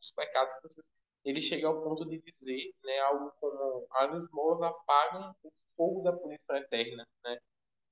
os 0.00 0.10
pecados 0.12 0.54
que 0.54 0.62
vocês 0.62 0.86
ele 1.26 1.42
chega 1.42 1.66
ao 1.66 1.82
ponto 1.82 2.04
de 2.08 2.22
dizer 2.22 2.72
né, 2.84 3.00
algo 3.00 3.32
como 3.40 3.86
as 3.90 4.22
esmolas 4.22 4.62
apagam 4.62 5.34
o 5.42 5.52
fogo 5.76 6.02
da 6.02 6.12
punição 6.12 6.56
eterna. 6.56 7.06
Né? 7.24 7.40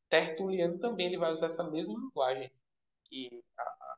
Tertuliano 0.09 0.79
também 0.79 1.09
ele 1.09 1.19
vai 1.19 1.33
usar 1.33 1.47
essa 1.47 1.65
mesma 1.65 1.99
linguagem, 1.99 2.49
que 3.07 3.43
a, 3.59 3.97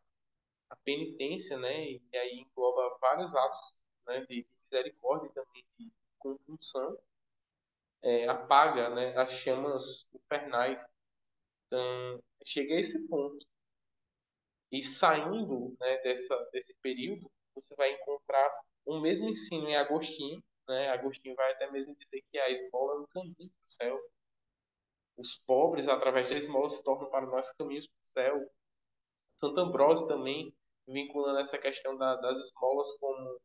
a 0.70 0.76
penitência, 0.76 1.58
né, 1.58 1.90
e 1.90 2.02
aí 2.14 2.40
engloba 2.40 2.96
vários 2.98 3.34
atos 3.34 3.74
né, 4.06 4.24
de 4.24 4.46
misericórdia 4.64 5.28
e 5.28 5.32
também 5.34 5.64
de 5.78 5.92
conjunção, 6.18 6.98
é, 8.02 8.26
apaga 8.28 8.88
né, 8.94 9.14
as 9.18 9.32
chamas 9.32 10.06
infernais. 10.14 10.80
Então, 11.66 12.22
chega 12.46 12.74
a 12.74 12.80
esse 12.80 13.06
ponto. 13.06 13.44
E 14.72 14.82
saindo 14.84 15.76
né, 15.80 15.98
dessa, 15.98 16.36
desse 16.52 16.74
período, 16.82 17.30
você 17.54 17.74
vai 17.76 17.92
encontrar 17.92 18.50
o 18.84 19.00
mesmo 19.00 19.28
ensino 19.28 19.68
em 19.68 19.76
Agostinho. 19.76 20.42
Né? 20.68 20.88
Agostinho 20.90 21.34
vai 21.34 21.52
até 21.52 21.70
mesmo 21.70 21.94
dizer 21.96 22.22
que 22.30 22.38
a 22.38 22.50
esmola 22.50 22.94
é 22.94 22.98
um 22.98 23.06
caminho 23.06 23.36
para 23.36 23.46
o 23.46 23.70
céu. 23.70 24.00
Os 25.16 25.38
pobres, 25.46 25.88
através 25.88 26.28
da 26.28 26.36
esmola, 26.36 26.68
se 26.70 26.82
tornam 26.82 27.08
para 27.10 27.26
nós 27.26 27.50
caminhos 27.52 27.86
para 27.86 27.96
o 27.96 28.24
céu. 28.24 28.50
Santo 29.40 29.60
Ambrósio 29.60 30.06
também 30.06 30.54
vinculando 30.86 31.40
essa 31.40 31.58
questão 31.58 31.96
da, 31.96 32.16
das 32.16 32.38
esmolas 32.38 32.88
como, 32.98 33.40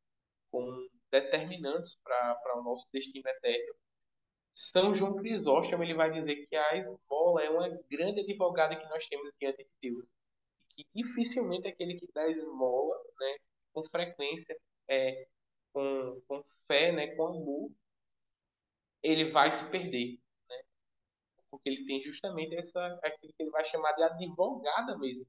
como 0.52 0.90
determinantes 1.12 1.98
para 2.04 2.60
o 2.60 2.64
nosso 2.64 2.88
destino 2.92 3.28
eterno. 3.28 3.74
São 4.54 4.96
João 4.96 5.16
Crisóstomo 5.16 5.84
ele 5.84 5.94
vai 5.94 6.12
dizer 6.12 6.46
que 6.48 6.56
a 6.56 6.76
esmola 6.78 7.44
é 7.44 7.50
uma 7.50 7.70
grande 7.90 8.22
advogada 8.22 8.76
que 8.76 8.88
nós 8.90 9.06
temos 9.08 9.32
diante 9.40 9.64
de 9.64 9.90
Deus. 9.90 10.06
Que 10.84 11.04
dificilmente 11.04 11.68
aquele 11.68 12.00
que 12.00 12.08
dá 12.14 12.28
esmola, 12.30 12.98
né, 13.20 13.38
com 13.74 13.84
frequência, 13.90 14.58
é, 14.90 15.28
com, 15.74 16.22
com 16.28 16.44
fé, 16.68 16.92
né, 16.92 17.16
com 17.16 17.28
amor, 17.28 17.72
ele 19.04 19.32
vai 19.32 19.52
se 19.52 19.64
perder. 19.70 20.20
Né? 20.50 20.64
Porque 21.52 21.70
ele 21.70 21.86
tem 21.86 22.02
justamente 22.04 22.56
essa, 22.56 23.00
aquilo 23.04 23.34
que 23.34 23.44
ele 23.44 23.52
vai 23.52 23.66
chamar 23.66 23.94
de 23.94 24.04
advogada 24.04 24.98
mesmo. 24.98 25.28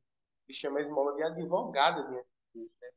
Ele 0.48 0.58
chama 0.58 0.78
a 0.80 0.82
esmola 0.82 1.14
de 1.16 1.22
advogada 1.24 2.02
diante 2.08 2.28
de 2.54 2.60
Deus. 2.60 2.70
Né? 2.80 2.90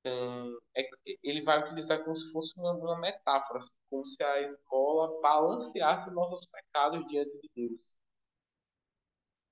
Então, 0.00 0.60
é, 0.76 0.88
ele 1.22 1.42
vai 1.42 1.60
utilizar 1.62 2.02
como 2.04 2.16
se 2.16 2.30
fosse 2.32 2.52
uma, 2.58 2.72
uma 2.72 2.98
metáfora, 3.00 3.60
assim, 3.60 3.70
como 3.90 4.06
se 4.06 4.22
a 4.22 4.40
esmola 4.42 5.20
balanceasse 5.20 6.10
nossos 6.10 6.46
pecados 6.46 7.06
diante 7.08 7.30
de 7.40 7.50
Deus. 7.54 7.80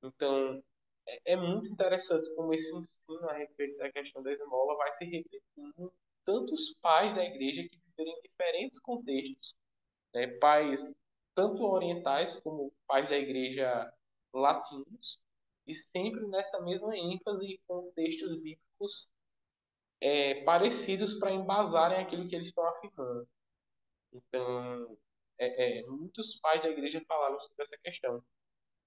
Então, 0.02 0.62
é, 1.06 1.32
é 1.32 1.36
muito 1.36 1.68
interessante 1.68 2.28
como 2.34 2.54
esse 2.54 2.68
ensino 2.74 3.28
a 3.28 3.34
respeito 3.34 3.76
da 3.78 3.90
questão 3.90 4.22
da 4.22 4.32
esmola 4.32 4.76
vai 4.76 4.92
se 4.94 5.04
repetindo 5.04 5.92
tantos 6.24 6.74
pais 6.80 7.14
da 7.14 7.24
igreja 7.24 7.68
que 7.68 7.78
viveram 7.78 8.18
em 8.18 8.22
diferentes 8.22 8.80
contextos. 8.80 9.54
Né? 10.14 10.26
Pais 10.38 10.84
tanto 11.34 11.64
orientais 11.64 12.38
como 12.40 12.72
pais 12.86 13.08
da 13.08 13.16
igreja 13.16 13.92
latinos, 14.32 15.18
e 15.66 15.76
sempre 15.76 16.26
nessa 16.26 16.60
mesma 16.60 16.96
ênfase 16.96 17.60
com 17.66 17.90
textos 17.92 18.36
bíblicos 18.42 19.08
é, 20.00 20.42
parecidos 20.44 21.14
para 21.14 21.32
embasarem 21.32 21.98
aquilo 21.98 22.28
que 22.28 22.34
eles 22.34 22.48
estão 22.48 22.66
afirmando. 22.66 23.28
Então, 24.12 24.98
é, 25.38 25.80
é, 25.80 25.86
muitos 25.86 26.38
pais 26.40 26.62
da 26.62 26.68
igreja 26.68 27.02
falaram 27.06 27.40
sobre 27.40 27.64
essa 27.64 27.78
questão 27.78 28.22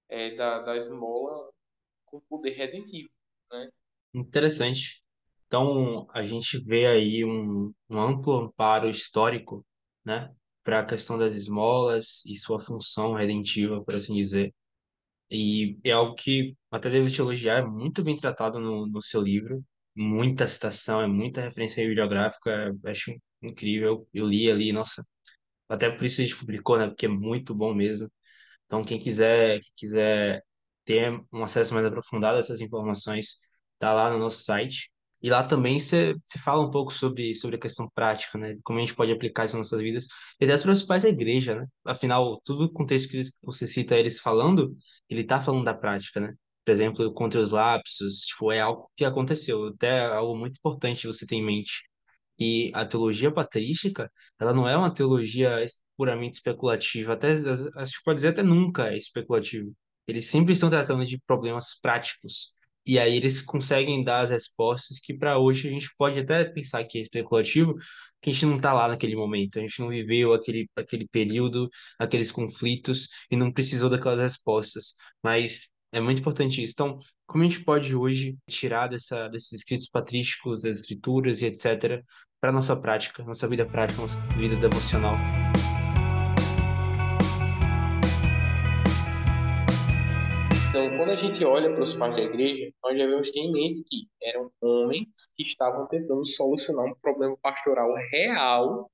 é, 0.08 0.34
da, 0.36 0.60
da 0.60 0.76
esmola 0.76 1.52
com 2.14 2.20
poder 2.28 2.50
redentivo. 2.52 3.08
Né? 3.52 3.68
Interessante. 4.14 5.02
Então, 5.46 6.06
a 6.12 6.22
gente 6.22 6.58
vê 6.64 6.86
aí 6.86 7.24
um, 7.24 7.72
um 7.88 7.98
amplo 7.98 8.34
amparo 8.40 8.88
histórico 8.88 9.64
né, 10.04 10.32
para 10.62 10.80
a 10.80 10.84
questão 10.84 11.18
das 11.18 11.34
esmolas 11.34 12.24
e 12.26 12.34
sua 12.36 12.58
função 12.60 13.14
redentiva, 13.14 13.82
por 13.84 13.94
assim 13.94 14.14
dizer. 14.14 14.54
E 15.30 15.78
é 15.84 15.92
algo 15.92 16.14
que 16.14 16.56
até 16.70 16.90
devo 16.90 17.10
te 17.10 17.20
elogiar, 17.20 17.58
é 17.58 17.64
muito 17.64 18.02
bem 18.04 18.16
tratado 18.16 18.60
no, 18.60 18.86
no 18.86 19.02
seu 19.02 19.20
livro, 19.20 19.64
muita 19.94 20.46
citação, 20.48 21.00
é 21.02 21.06
muita 21.06 21.40
referência 21.40 21.86
bibliográfica, 21.86 22.74
acho 22.86 23.12
incrível. 23.42 24.08
Eu 24.12 24.26
li 24.26 24.50
ali, 24.50 24.72
nossa, 24.72 25.02
até 25.68 25.90
por 25.90 26.04
isso 26.04 26.20
a 26.20 26.24
gente 26.24 26.36
publicou, 26.38 26.78
né, 26.78 26.88
porque 26.88 27.06
é 27.06 27.08
muito 27.08 27.54
bom 27.54 27.74
mesmo. 27.74 28.10
Então, 28.66 28.84
quem 28.84 28.98
quiser, 29.00 29.60
quem 29.60 29.72
quiser 29.76 30.42
ter 30.84 31.12
um 31.32 31.42
acesso 31.42 31.74
mais 31.74 31.86
aprofundado 31.86 32.36
a 32.36 32.40
essas 32.40 32.60
informações, 32.60 33.38
tá 33.78 33.92
lá 33.92 34.10
no 34.10 34.18
nosso 34.18 34.42
site. 34.44 34.90
E 35.22 35.30
lá 35.30 35.42
também 35.42 35.80
você 35.80 36.14
fala 36.38 36.62
um 36.62 36.70
pouco 36.70 36.92
sobre, 36.92 37.34
sobre 37.34 37.56
a 37.56 37.58
questão 37.58 37.88
prática, 37.94 38.36
né? 38.38 38.56
Como 38.62 38.78
a 38.78 38.82
gente 38.82 38.94
pode 38.94 39.10
aplicar 39.10 39.46
isso 39.46 39.56
nas 39.56 39.70
nossas 39.70 39.82
vidas. 39.82 40.06
E 40.38 40.46
das 40.46 40.62
principais 40.62 41.02
da 41.02 41.08
igreja, 41.08 41.54
né? 41.54 41.66
Afinal, 41.84 42.40
todo 42.44 42.66
o 42.66 42.72
contexto 42.72 43.10
que 43.10 43.22
você 43.42 43.66
cita 43.66 43.96
eles 43.96 44.20
falando, 44.20 44.76
ele 45.08 45.22
está 45.22 45.40
falando 45.40 45.64
da 45.64 45.72
prática, 45.74 46.20
né? 46.20 46.34
Por 46.64 46.70
exemplo, 46.72 47.12
contra 47.14 47.40
os 47.40 47.50
lapsos, 47.52 48.20
tipo, 48.26 48.52
é 48.52 48.60
algo 48.60 48.90
que 48.96 49.04
aconteceu. 49.04 49.68
Até 49.68 50.06
algo 50.06 50.36
muito 50.36 50.56
importante 50.58 51.06
você 51.06 51.26
ter 51.26 51.36
em 51.36 51.44
mente. 51.44 51.84
E 52.38 52.70
a 52.74 52.84
teologia 52.84 53.30
patrística, 53.32 54.10
ela 54.40 54.52
não 54.52 54.68
é 54.68 54.76
uma 54.76 54.92
teologia 54.92 55.64
puramente 55.96 56.34
especulativa, 56.34 57.12
até 57.12 57.34
acho 57.76 57.98
que 57.98 58.04
pode 58.04 58.16
dizer 58.16 58.28
até 58.28 58.42
nunca 58.42 58.88
é 58.92 58.96
especulativo. 58.98 59.72
Eles 60.06 60.26
sempre 60.26 60.52
estão 60.52 60.70
tratando 60.70 61.04
de 61.04 61.18
problemas 61.26 61.78
práticos. 61.80 62.52
E 62.86 62.98
aí 62.98 63.16
eles 63.16 63.40
conseguem 63.40 64.04
dar 64.04 64.20
as 64.20 64.30
respostas 64.30 64.98
que 65.00 65.14
para 65.14 65.38
hoje 65.38 65.68
a 65.68 65.70
gente 65.70 65.88
pode 65.96 66.20
até 66.20 66.44
pensar 66.44 66.84
que 66.84 66.98
é 66.98 67.00
especulativo, 67.02 67.74
que 68.20 68.30
a 68.30 68.32
gente 68.32 68.46
não 68.46 68.56
está 68.56 68.72
lá 68.74 68.88
naquele 68.88 69.16
momento, 69.16 69.58
a 69.58 69.62
gente 69.62 69.80
não 69.80 69.88
viveu 69.88 70.34
aquele, 70.34 70.68
aquele 70.76 71.08
período, 71.08 71.68
aqueles 71.98 72.30
conflitos 72.30 73.08
e 73.30 73.36
não 73.36 73.50
precisou 73.50 73.88
daquelas 73.88 74.20
respostas. 74.20 74.94
Mas 75.22 75.60
é 75.92 76.00
muito 76.00 76.18
importante 76.20 76.62
isso. 76.62 76.72
Então, 76.74 76.98
como 77.26 77.44
a 77.44 77.46
gente 77.46 77.64
pode 77.64 77.94
hoje 77.94 78.36
tirar 78.50 78.88
dessa, 78.88 79.28
desses 79.28 79.52
escritos 79.52 79.88
patrísticos, 79.88 80.62
das 80.62 80.80
escrituras 80.80 81.40
e 81.40 81.46
etc., 81.46 82.02
para 82.40 82.52
nossa 82.52 82.76
prática, 82.76 83.24
nossa 83.24 83.48
vida 83.48 83.64
prática, 83.64 84.02
nossa 84.02 84.20
vida 84.36 84.56
devocional? 84.56 85.14
Então, 90.74 90.96
quando 90.96 91.10
a 91.10 91.14
gente 91.14 91.44
olha 91.44 91.72
para 91.72 91.84
os 91.84 91.94
pais 91.94 92.16
da 92.16 92.22
igreja, 92.22 92.68
nós 92.82 92.98
devemos 92.98 93.30
ter 93.30 93.38
em 93.38 93.52
mente 93.52 93.84
que 93.84 94.08
eram 94.20 94.50
homens 94.60 95.08
que 95.36 95.44
estavam 95.44 95.86
tentando 95.86 96.26
solucionar 96.26 96.86
um 96.86 96.96
problema 96.96 97.36
pastoral 97.40 97.94
real, 98.10 98.90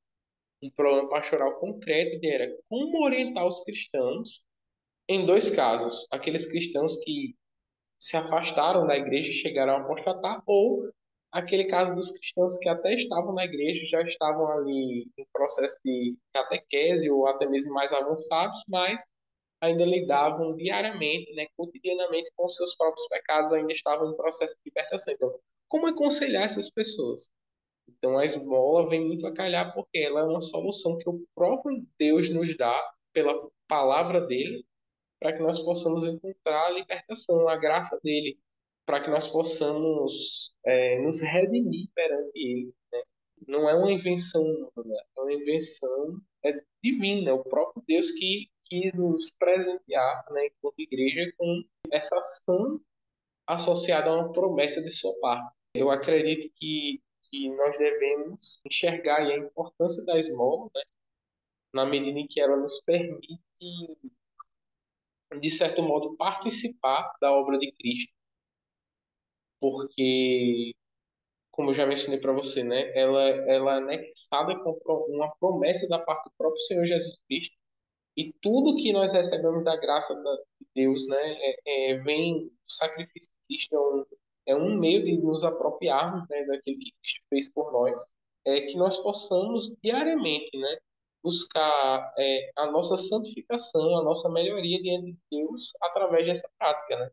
um 0.62 0.70
problema 0.72 1.08
pastoral 1.08 1.58
concreto, 1.58 2.20
que 2.20 2.26
era 2.26 2.54
como 2.68 3.02
orientar 3.02 3.46
os 3.46 3.64
cristãos 3.64 4.42
em 5.08 5.24
dois 5.24 5.48
casos: 5.48 6.06
aqueles 6.10 6.44
cristãos 6.44 6.98
que 6.98 7.34
se 7.98 8.14
afastaram 8.14 8.86
da 8.86 8.98
igreja 8.98 9.30
e 9.30 9.40
chegaram 9.40 9.72
a 9.72 9.80
apostatar, 9.80 10.42
ou 10.44 10.86
aquele 11.32 11.64
caso 11.64 11.94
dos 11.94 12.10
cristãos 12.10 12.58
que 12.58 12.68
até 12.68 12.92
estavam 12.92 13.32
na 13.32 13.46
igreja, 13.46 13.86
já 13.86 14.02
estavam 14.02 14.46
ali 14.48 15.10
em 15.16 15.26
processo 15.32 15.78
de 15.82 16.14
catequese 16.34 17.10
ou 17.10 17.26
até 17.26 17.48
mesmo 17.48 17.72
mais 17.72 17.90
avançados, 17.90 18.62
mas 18.68 19.02
ainda 19.60 19.84
lidavam 19.84 20.56
diariamente, 20.56 21.32
né, 21.34 21.46
cotidianamente 21.56 22.30
com 22.36 22.48
seus 22.48 22.74
próprios 22.76 23.06
pecados, 23.08 23.52
ainda 23.52 23.72
estavam 23.72 24.10
em 24.10 24.16
processo 24.16 24.54
de 24.54 24.60
libertação. 24.66 25.14
Então, 25.14 25.38
como 25.68 25.86
aconselhar 25.86 26.44
essas 26.44 26.70
pessoas? 26.70 27.28
Então, 27.88 28.18
a 28.18 28.24
esmola 28.24 28.88
vem 28.88 29.06
muito 29.06 29.26
a 29.26 29.34
calhar 29.34 29.74
porque 29.74 29.98
ela 29.98 30.20
é 30.20 30.24
uma 30.24 30.40
solução 30.40 30.96
que 30.98 31.08
o 31.08 31.22
próprio 31.34 31.84
Deus 31.98 32.30
nos 32.30 32.56
dá 32.56 32.80
pela 33.12 33.48
palavra 33.68 34.20
dele, 34.26 34.64
para 35.20 35.32
que 35.34 35.42
nós 35.42 35.58
possamos 35.58 36.06
encontrar 36.06 36.66
a 36.66 36.70
libertação, 36.70 37.48
a 37.48 37.56
graça 37.56 37.98
dele, 38.02 38.38
para 38.86 39.02
que 39.02 39.10
nós 39.10 39.28
possamos 39.28 40.52
é, 40.64 40.98
nos 41.00 41.20
redimir 41.20 41.88
perante 41.94 42.32
ele. 42.34 42.74
Né? 42.92 43.02
Não 43.46 43.68
é 43.68 43.74
uma 43.74 43.92
invenção 43.92 44.42
é 44.76 45.20
uma 45.20 45.32
invenção 45.32 46.20
é 46.44 46.60
divina, 46.82 47.30
é 47.30 47.32
o 47.32 47.44
próprio 47.44 47.82
Deus 47.86 48.10
que 48.10 48.48
quis 48.70 48.92
nos 48.94 49.30
presentear, 49.32 50.24
né, 50.30 50.46
enquanto 50.46 50.78
igreja, 50.78 51.32
com 51.36 51.62
essa 51.92 52.16
ação 52.16 52.80
associada 53.46 54.10
a 54.10 54.14
uma 54.14 54.32
promessa 54.32 54.80
de 54.80 54.90
sua 54.90 55.12
parte. 55.20 55.54
Eu 55.74 55.90
acredito 55.90 56.52
que, 56.56 57.02
que 57.24 57.50
nós 57.50 57.76
devemos 57.76 58.60
enxergar 58.64 59.20
a 59.22 59.36
importância 59.36 60.04
da 60.04 60.18
esmola, 60.18 60.70
né, 60.74 60.82
na 61.74 61.84
medida 61.84 62.18
em 62.18 62.26
que 62.26 62.40
ela 62.40 62.56
nos 62.56 62.80
permite 62.82 63.38
de 65.38 65.50
certo 65.50 65.82
modo, 65.82 66.16
participar 66.16 67.12
da 67.20 67.32
obra 67.32 67.58
de 67.58 67.70
Cristo, 67.72 68.12
porque, 69.60 70.72
como 71.50 71.70
eu 71.70 71.74
já 71.74 71.86
mencionei 71.86 72.18
para 72.20 72.32
você, 72.32 72.64
né, 72.64 72.90
ela, 72.98 73.22
ela 73.22 73.74
é 73.74 73.78
anexada 73.78 74.58
com 74.62 74.72
uma 75.08 75.30
promessa 75.36 75.86
da 75.88 75.98
parte 75.98 76.24
do 76.24 76.32
próprio 76.36 76.60
Senhor 76.62 76.86
Jesus 76.86 77.20
Cristo, 77.28 77.54
e 78.16 78.32
tudo 78.42 78.76
que 78.76 78.92
nós 78.92 79.12
recebemos 79.12 79.64
da 79.64 79.76
graça 79.76 80.14
de 80.14 80.66
Deus, 80.74 81.06
né, 81.06 81.16
é, 81.16 81.92
é, 81.92 81.98
vem 81.98 82.46
do 82.46 82.52
sacrifício 82.68 83.30
de 83.48 83.56
Cristo, 83.56 83.74
é 83.74 83.78
um, 83.80 84.06
é 84.46 84.56
um 84.56 84.78
meio 84.78 85.04
de 85.04 85.16
nos 85.16 85.44
apropriarmos 85.44 86.28
né, 86.28 86.44
daquilo 86.44 86.78
que 86.78 86.92
Cristo 87.00 87.20
fez 87.28 87.50
por 87.52 87.72
nós, 87.72 88.02
é 88.44 88.62
que 88.62 88.76
nós 88.76 88.96
possamos 88.98 89.72
diariamente, 89.82 90.56
né, 90.56 90.78
buscar 91.22 92.12
é, 92.18 92.50
a 92.56 92.66
nossa 92.70 92.96
santificação, 92.96 93.98
a 93.98 94.02
nossa 94.02 94.28
melhoria 94.28 94.82
diante 94.82 95.12
de 95.12 95.18
Deus 95.30 95.72
através 95.82 96.26
dessa 96.26 96.48
prática, 96.58 96.96
né? 96.98 97.10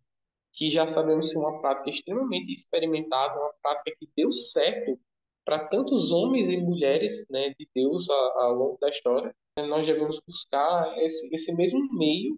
Que 0.54 0.70
já 0.72 0.88
sabemos 0.88 1.30
ser 1.30 1.38
uma 1.38 1.62
prática 1.62 1.90
extremamente 1.90 2.54
experimentada, 2.54 3.40
uma 3.40 3.54
prática 3.62 3.96
que 4.00 4.10
deu 4.16 4.32
certo 4.34 5.00
para 5.48 5.66
tantos 5.70 6.12
homens 6.12 6.50
e 6.50 6.58
mulheres, 6.58 7.26
né, 7.30 7.56
de 7.58 7.70
Deus 7.74 8.10
ao 8.10 8.54
longo 8.54 8.78
da 8.82 8.90
história. 8.90 9.34
Nós 9.58 9.88
devemos 9.88 10.20
buscar 10.28 10.98
esse, 10.98 11.34
esse 11.34 11.54
mesmo 11.54 11.88
meio 11.94 12.38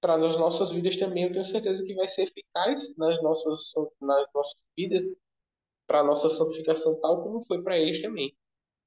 para 0.00 0.16
as 0.16 0.36
nossas 0.36 0.72
vidas 0.72 0.96
também. 0.96 1.22
Eu 1.22 1.32
tenho 1.32 1.44
certeza 1.44 1.84
que 1.84 1.94
vai 1.94 2.08
ser 2.08 2.24
eficaz 2.24 2.92
nas 2.96 3.22
nossas 3.22 3.72
nas 4.00 4.26
nossas 4.34 4.60
vidas 4.76 5.04
para 5.86 6.00
a 6.00 6.04
nossa 6.04 6.28
santificação, 6.28 6.98
tal 7.00 7.22
como 7.22 7.44
foi 7.46 7.62
para 7.62 7.78
eles 7.78 8.02
também. 8.02 8.34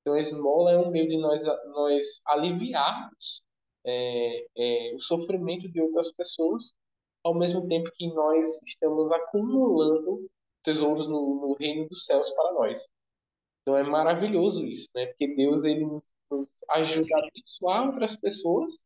Então, 0.02 0.16
a 0.16 0.20
esmola 0.20 0.72
é 0.74 0.78
um 0.78 0.92
meio 0.92 1.08
de 1.08 1.18
nós, 1.18 1.42
nós 1.68 2.20
aliviarmos 2.26 3.42
é, 3.86 4.46
é, 4.58 4.94
o 4.94 5.00
sofrimento 5.00 5.72
de 5.72 5.80
outras 5.80 6.12
pessoas, 6.12 6.74
ao 7.24 7.34
mesmo 7.34 7.66
tempo 7.70 7.90
que 7.96 8.08
nós 8.14 8.60
estamos 8.66 9.10
acumulando 9.10 10.30
tesouros 10.64 11.08
no, 11.08 11.48
no 11.48 11.54
reino 11.54 11.88
dos 11.88 12.04
céus 12.04 12.30
para 12.32 12.52
nós. 12.52 12.86
Então, 13.68 13.76
é 13.76 13.84
maravilhoso 13.84 14.66
isso, 14.66 14.88
né? 14.96 15.08
Porque 15.08 15.28
Deus 15.36 15.66
ele 15.66 15.86
nos, 15.86 16.04
nos 16.32 16.50
ajuda 16.70 17.18
a 17.18 17.28
abençoar 17.28 17.88
outras 17.88 18.16
pessoas 18.16 18.80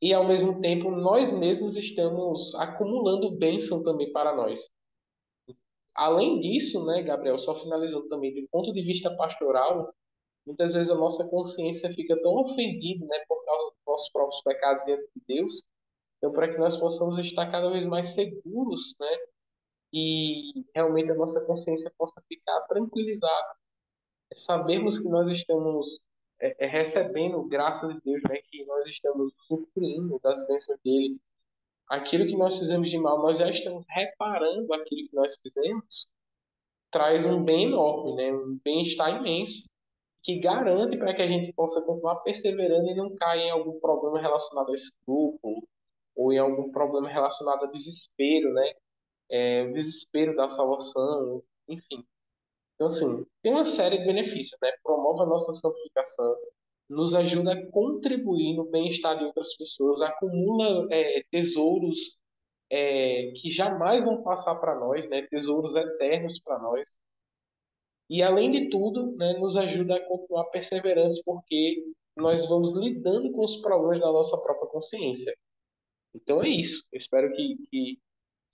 e, 0.00 0.14
ao 0.14 0.24
mesmo 0.24 0.60
tempo, 0.60 0.88
nós 0.88 1.32
mesmos 1.32 1.74
estamos 1.74 2.54
acumulando 2.54 3.36
bênção 3.36 3.82
também 3.82 4.12
para 4.12 4.36
nós. 4.36 4.70
Além 5.96 6.38
disso, 6.38 6.86
né, 6.86 7.02
Gabriel, 7.02 7.40
só 7.40 7.60
finalizando 7.60 8.08
também, 8.08 8.40
do 8.40 8.48
ponto 8.52 8.72
de 8.72 8.82
vista 8.82 9.12
pastoral, 9.16 9.92
muitas 10.46 10.74
vezes 10.74 10.88
a 10.88 10.94
nossa 10.94 11.26
consciência 11.26 11.92
fica 11.92 12.16
tão 12.22 12.36
ofendida, 12.36 13.04
né, 13.04 13.18
por 13.26 13.44
causa 13.44 13.70
dos 13.72 13.80
nossos 13.84 14.12
próprios 14.12 14.42
pecados 14.44 14.84
diante 14.84 15.08
de 15.12 15.22
Deus. 15.26 15.64
Então, 16.18 16.30
para 16.30 16.52
que 16.52 16.58
nós 16.58 16.76
possamos 16.76 17.18
estar 17.18 17.50
cada 17.50 17.68
vez 17.70 17.84
mais 17.84 18.14
seguros, 18.14 18.94
né, 19.00 19.08
e 19.92 20.64
realmente 20.74 21.10
a 21.10 21.14
nossa 21.14 21.40
consciência 21.44 21.92
possa 21.96 22.20
ficar 22.28 22.60
tranquilizada, 22.62 23.54
é 24.30 24.34
sabermos 24.34 24.98
que 24.98 25.08
nós 25.08 25.30
estamos 25.30 26.00
é, 26.40 26.64
é, 26.64 26.68
recebendo 26.68 27.42
graça 27.44 27.86
de 27.88 28.00
Deus, 28.00 28.22
né, 28.28 28.38
que 28.50 28.64
nós 28.66 28.86
estamos 28.86 29.32
sofrendo 29.46 30.18
das 30.22 30.46
bênçãos 30.46 30.78
dele, 30.84 31.18
aquilo 31.88 32.26
que 32.26 32.36
nós 32.36 32.58
fizemos 32.58 32.90
de 32.90 32.98
mal, 32.98 33.22
nós 33.22 33.38
já 33.38 33.48
estamos 33.48 33.84
reparando 33.88 34.72
aquilo 34.74 35.08
que 35.08 35.14
nós 35.14 35.38
fizemos, 35.40 36.06
traz 36.90 37.24
um 37.26 37.42
bem 37.44 37.64
enorme, 37.64 38.14
né? 38.14 38.32
um 38.32 38.58
bem-estar 38.64 39.16
imenso, 39.16 39.68
que 40.22 40.40
garante 40.40 40.96
para 40.96 41.14
que 41.14 41.22
a 41.22 41.26
gente 41.26 41.52
possa 41.52 41.80
continuar 41.82 42.16
perseverando 42.16 42.90
e 42.90 42.94
não 42.94 43.14
cair 43.14 43.42
em 43.42 43.50
algum 43.50 43.78
problema 43.78 44.20
relacionado 44.20 44.72
a 44.72 44.74
escrúpulo, 44.74 45.62
ou 46.16 46.32
em 46.32 46.38
algum 46.38 46.70
problema 46.72 47.08
relacionado 47.08 47.64
a 47.64 47.70
desespero, 47.70 48.52
né? 48.52 48.72
É, 49.30 49.64
o 49.64 49.72
desespero 49.72 50.36
da 50.36 50.48
salvação, 50.48 51.42
enfim. 51.68 52.04
Então, 52.74 52.88
assim, 52.88 53.26
tem 53.42 53.52
uma 53.52 53.64
série 53.64 53.98
de 53.98 54.06
benefícios, 54.06 54.58
né? 54.62 54.70
Promove 54.82 55.22
a 55.22 55.26
nossa 55.26 55.52
santificação, 55.52 56.36
nos 56.88 57.14
ajuda 57.14 57.52
a 57.52 57.66
contribuir 57.70 58.56
no 58.56 58.70
bem-estar 58.70 59.18
de 59.18 59.24
outras 59.24 59.56
pessoas, 59.56 60.00
acumula 60.00 60.86
é, 60.90 61.24
tesouros 61.30 62.16
é, 62.70 63.32
que 63.36 63.50
jamais 63.50 64.04
vão 64.04 64.22
passar 64.22 64.56
para 64.56 64.78
nós, 64.78 65.08
né? 65.08 65.26
tesouros 65.28 65.74
eternos 65.74 66.40
para 66.40 66.58
nós. 66.58 66.88
E, 68.08 68.22
além 68.22 68.50
de 68.52 68.68
tudo, 68.70 69.16
né, 69.16 69.32
nos 69.34 69.56
ajuda 69.56 69.96
a 69.96 70.06
continuar 70.06 70.44
perseverantes, 70.46 71.20
porque 71.24 71.84
nós 72.16 72.46
vamos 72.46 72.72
lidando 72.72 73.32
com 73.32 73.44
os 73.44 73.56
problemas 73.56 74.00
da 74.00 74.12
nossa 74.12 74.38
própria 74.38 74.68
consciência. 74.68 75.36
Então 76.14 76.42
é 76.42 76.48
isso. 76.48 76.84
Eu 76.92 76.98
espero 76.98 77.32
que, 77.34 77.56
que, 77.70 77.98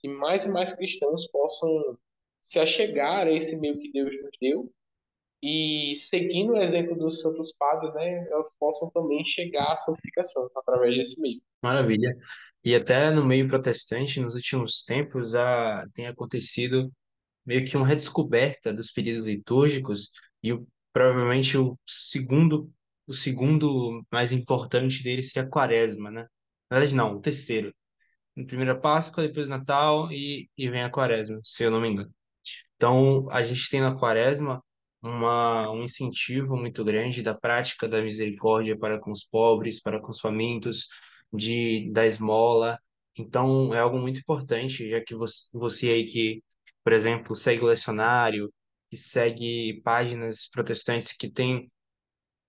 que 0.03 0.09
mais 0.09 0.45
e 0.45 0.49
mais 0.49 0.75
cristãos 0.75 1.27
possam 1.29 1.97
se 2.43 2.59
achegar 2.59 3.27
a 3.27 3.33
esse 3.33 3.57
meio 3.57 3.79
que 3.79 3.91
Deus 3.93 4.11
nos 4.23 4.37
deu 4.41 4.73
e 5.43 5.97
seguindo 5.97 6.53
o 6.53 6.57
exemplo 6.57 6.97
dos 6.97 7.21
santos 7.21 7.53
padres, 7.59 7.93
né, 7.95 8.29
elas 8.31 8.49
possam 8.61 8.89
também 8.91 9.25
chegar 9.25 9.73
à 9.73 9.77
santificação 9.77 10.49
através 10.57 10.97
desse 10.97 11.21
meio. 11.21 11.43
Maravilha. 11.61 12.17
E 12.65 12.75
até 12.77 13.11
no 13.11 13.25
meio 13.25 13.49
protestante, 13.49 14.21
nos 14.21 14.37
últimos 14.37 14.83
tempos, 14.83 15.35
a, 15.35 15.85
tem 15.95 16.07
acontecido 16.07 16.93
meio 17.45 17.65
que 17.65 17.77
uma 17.77 17.87
redescoberta 17.87 18.73
dos 18.73 18.93
períodos 18.93 19.27
litúrgicos 19.27 20.13
e 20.41 20.53
o, 20.53 20.65
provavelmente 20.93 21.59
o 21.59 21.77
segundo 21.85 22.71
o 23.05 23.13
segundo 23.13 24.05
mais 24.13 24.31
importante 24.31 25.03
dele 25.03 25.23
seria 25.23 25.43
a 25.43 25.51
quaresma, 25.51 26.09
né? 26.09 26.23
Na 26.71 26.79
verdade, 26.79 26.95
não, 26.95 27.17
o 27.17 27.21
terceiro. 27.21 27.75
Primeira 28.35 28.79
Páscoa, 28.79 29.27
depois 29.27 29.49
Natal 29.49 30.11
e, 30.11 30.49
e 30.57 30.69
vem 30.71 30.83
a 30.83 30.91
quaresma, 30.91 31.39
se 31.43 31.65
eu 31.65 31.71
não 31.71 31.81
me 31.81 31.89
engano. 31.89 32.13
Então, 32.77 33.27
a 33.31 33.43
gente 33.43 33.69
tem 33.71 33.81
na 33.81 33.95
quaresma 33.95 34.63
uma, 35.03 35.71
um 35.71 35.83
incentivo 35.83 36.57
muito 36.57 36.85
grande 36.85 37.23
da 37.23 37.35
prática 37.35 37.89
da 37.89 38.03
misericórdia 38.03 38.79
para 38.79 38.99
com 38.99 39.11
os 39.11 39.25
pobres, 39.25 39.81
para 39.81 40.01
com 40.01 40.11
os 40.11 40.21
famintos, 40.21 40.89
de 41.33 41.91
da 41.93 42.07
esmola. 42.07 42.79
Então, 43.19 43.75
é 43.75 43.79
algo 43.81 43.99
muito 43.99 44.21
importante, 44.21 44.89
já 44.89 45.01
que 45.01 45.15
você, 45.15 45.49
você 45.53 45.91
aí 45.91 46.05
que, 46.07 46.43
por 46.85 46.93
exemplo, 46.93 47.35
segue 47.35 47.63
o 47.65 47.67
lecionário, 47.69 48.53
que 48.91 48.97
segue 48.97 49.81
páginas 49.85 50.49
protestantes 50.49 51.13
que 51.13 51.31
têm 51.31 51.71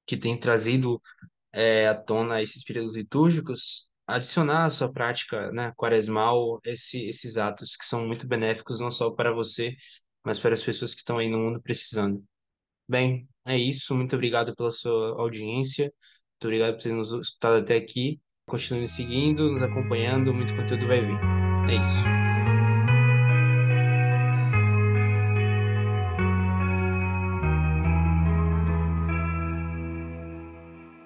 que 0.06 0.18
tem 0.18 0.38
trazido 0.38 1.02
é, 1.54 1.88
à 1.88 1.96
tona 1.96 2.42
esses 2.42 2.64
períodos 2.64 2.96
litúrgicos, 2.96 3.90
adicionar 4.08 4.66
à 4.66 4.70
sua 4.70 4.92
prática, 4.92 5.52
né, 5.52 5.72
quaresmal, 5.76 6.60
esse, 6.66 7.08
esses 7.08 7.38
atos 7.38 7.76
que 7.76 7.86
são 7.86 8.06
muito 8.08 8.28
benéficos 8.28 8.80
não 8.80 8.92
só 8.92 9.12
para 9.12 9.32
você, 9.34 9.76
mas 10.24 10.40
para 10.40 10.54
as 10.54 10.64
pessoas 10.64 10.94
que 10.94 11.00
estão 11.00 11.18
aí 11.18 11.30
no 11.30 11.38
mundo 11.40 11.62
precisando. 11.62 12.24
Bem, 12.88 13.28
é 13.46 13.58
isso. 13.58 13.96
Muito 13.96 14.16
obrigado 14.16 14.56
pela 14.56 14.72
sua 14.72 15.20
audiência. 15.20 15.86
Muito 15.86 16.46
obrigado 16.46 16.74
por 16.76 16.84
ter 16.84 16.94
nos 16.94 17.12
escutado 17.12 17.58
até 17.58 17.78
aqui. 17.78 18.20
Continue 18.48 18.82
nos 18.82 18.92
seguindo, 18.92 19.52
nos 19.52 19.62
acompanhando. 19.64 20.34
Muito 20.34 20.56
conteúdo 20.56 20.88
vai 20.88 21.02
vir. 21.02 21.20
É 21.70 21.80
isso. 21.80 22.23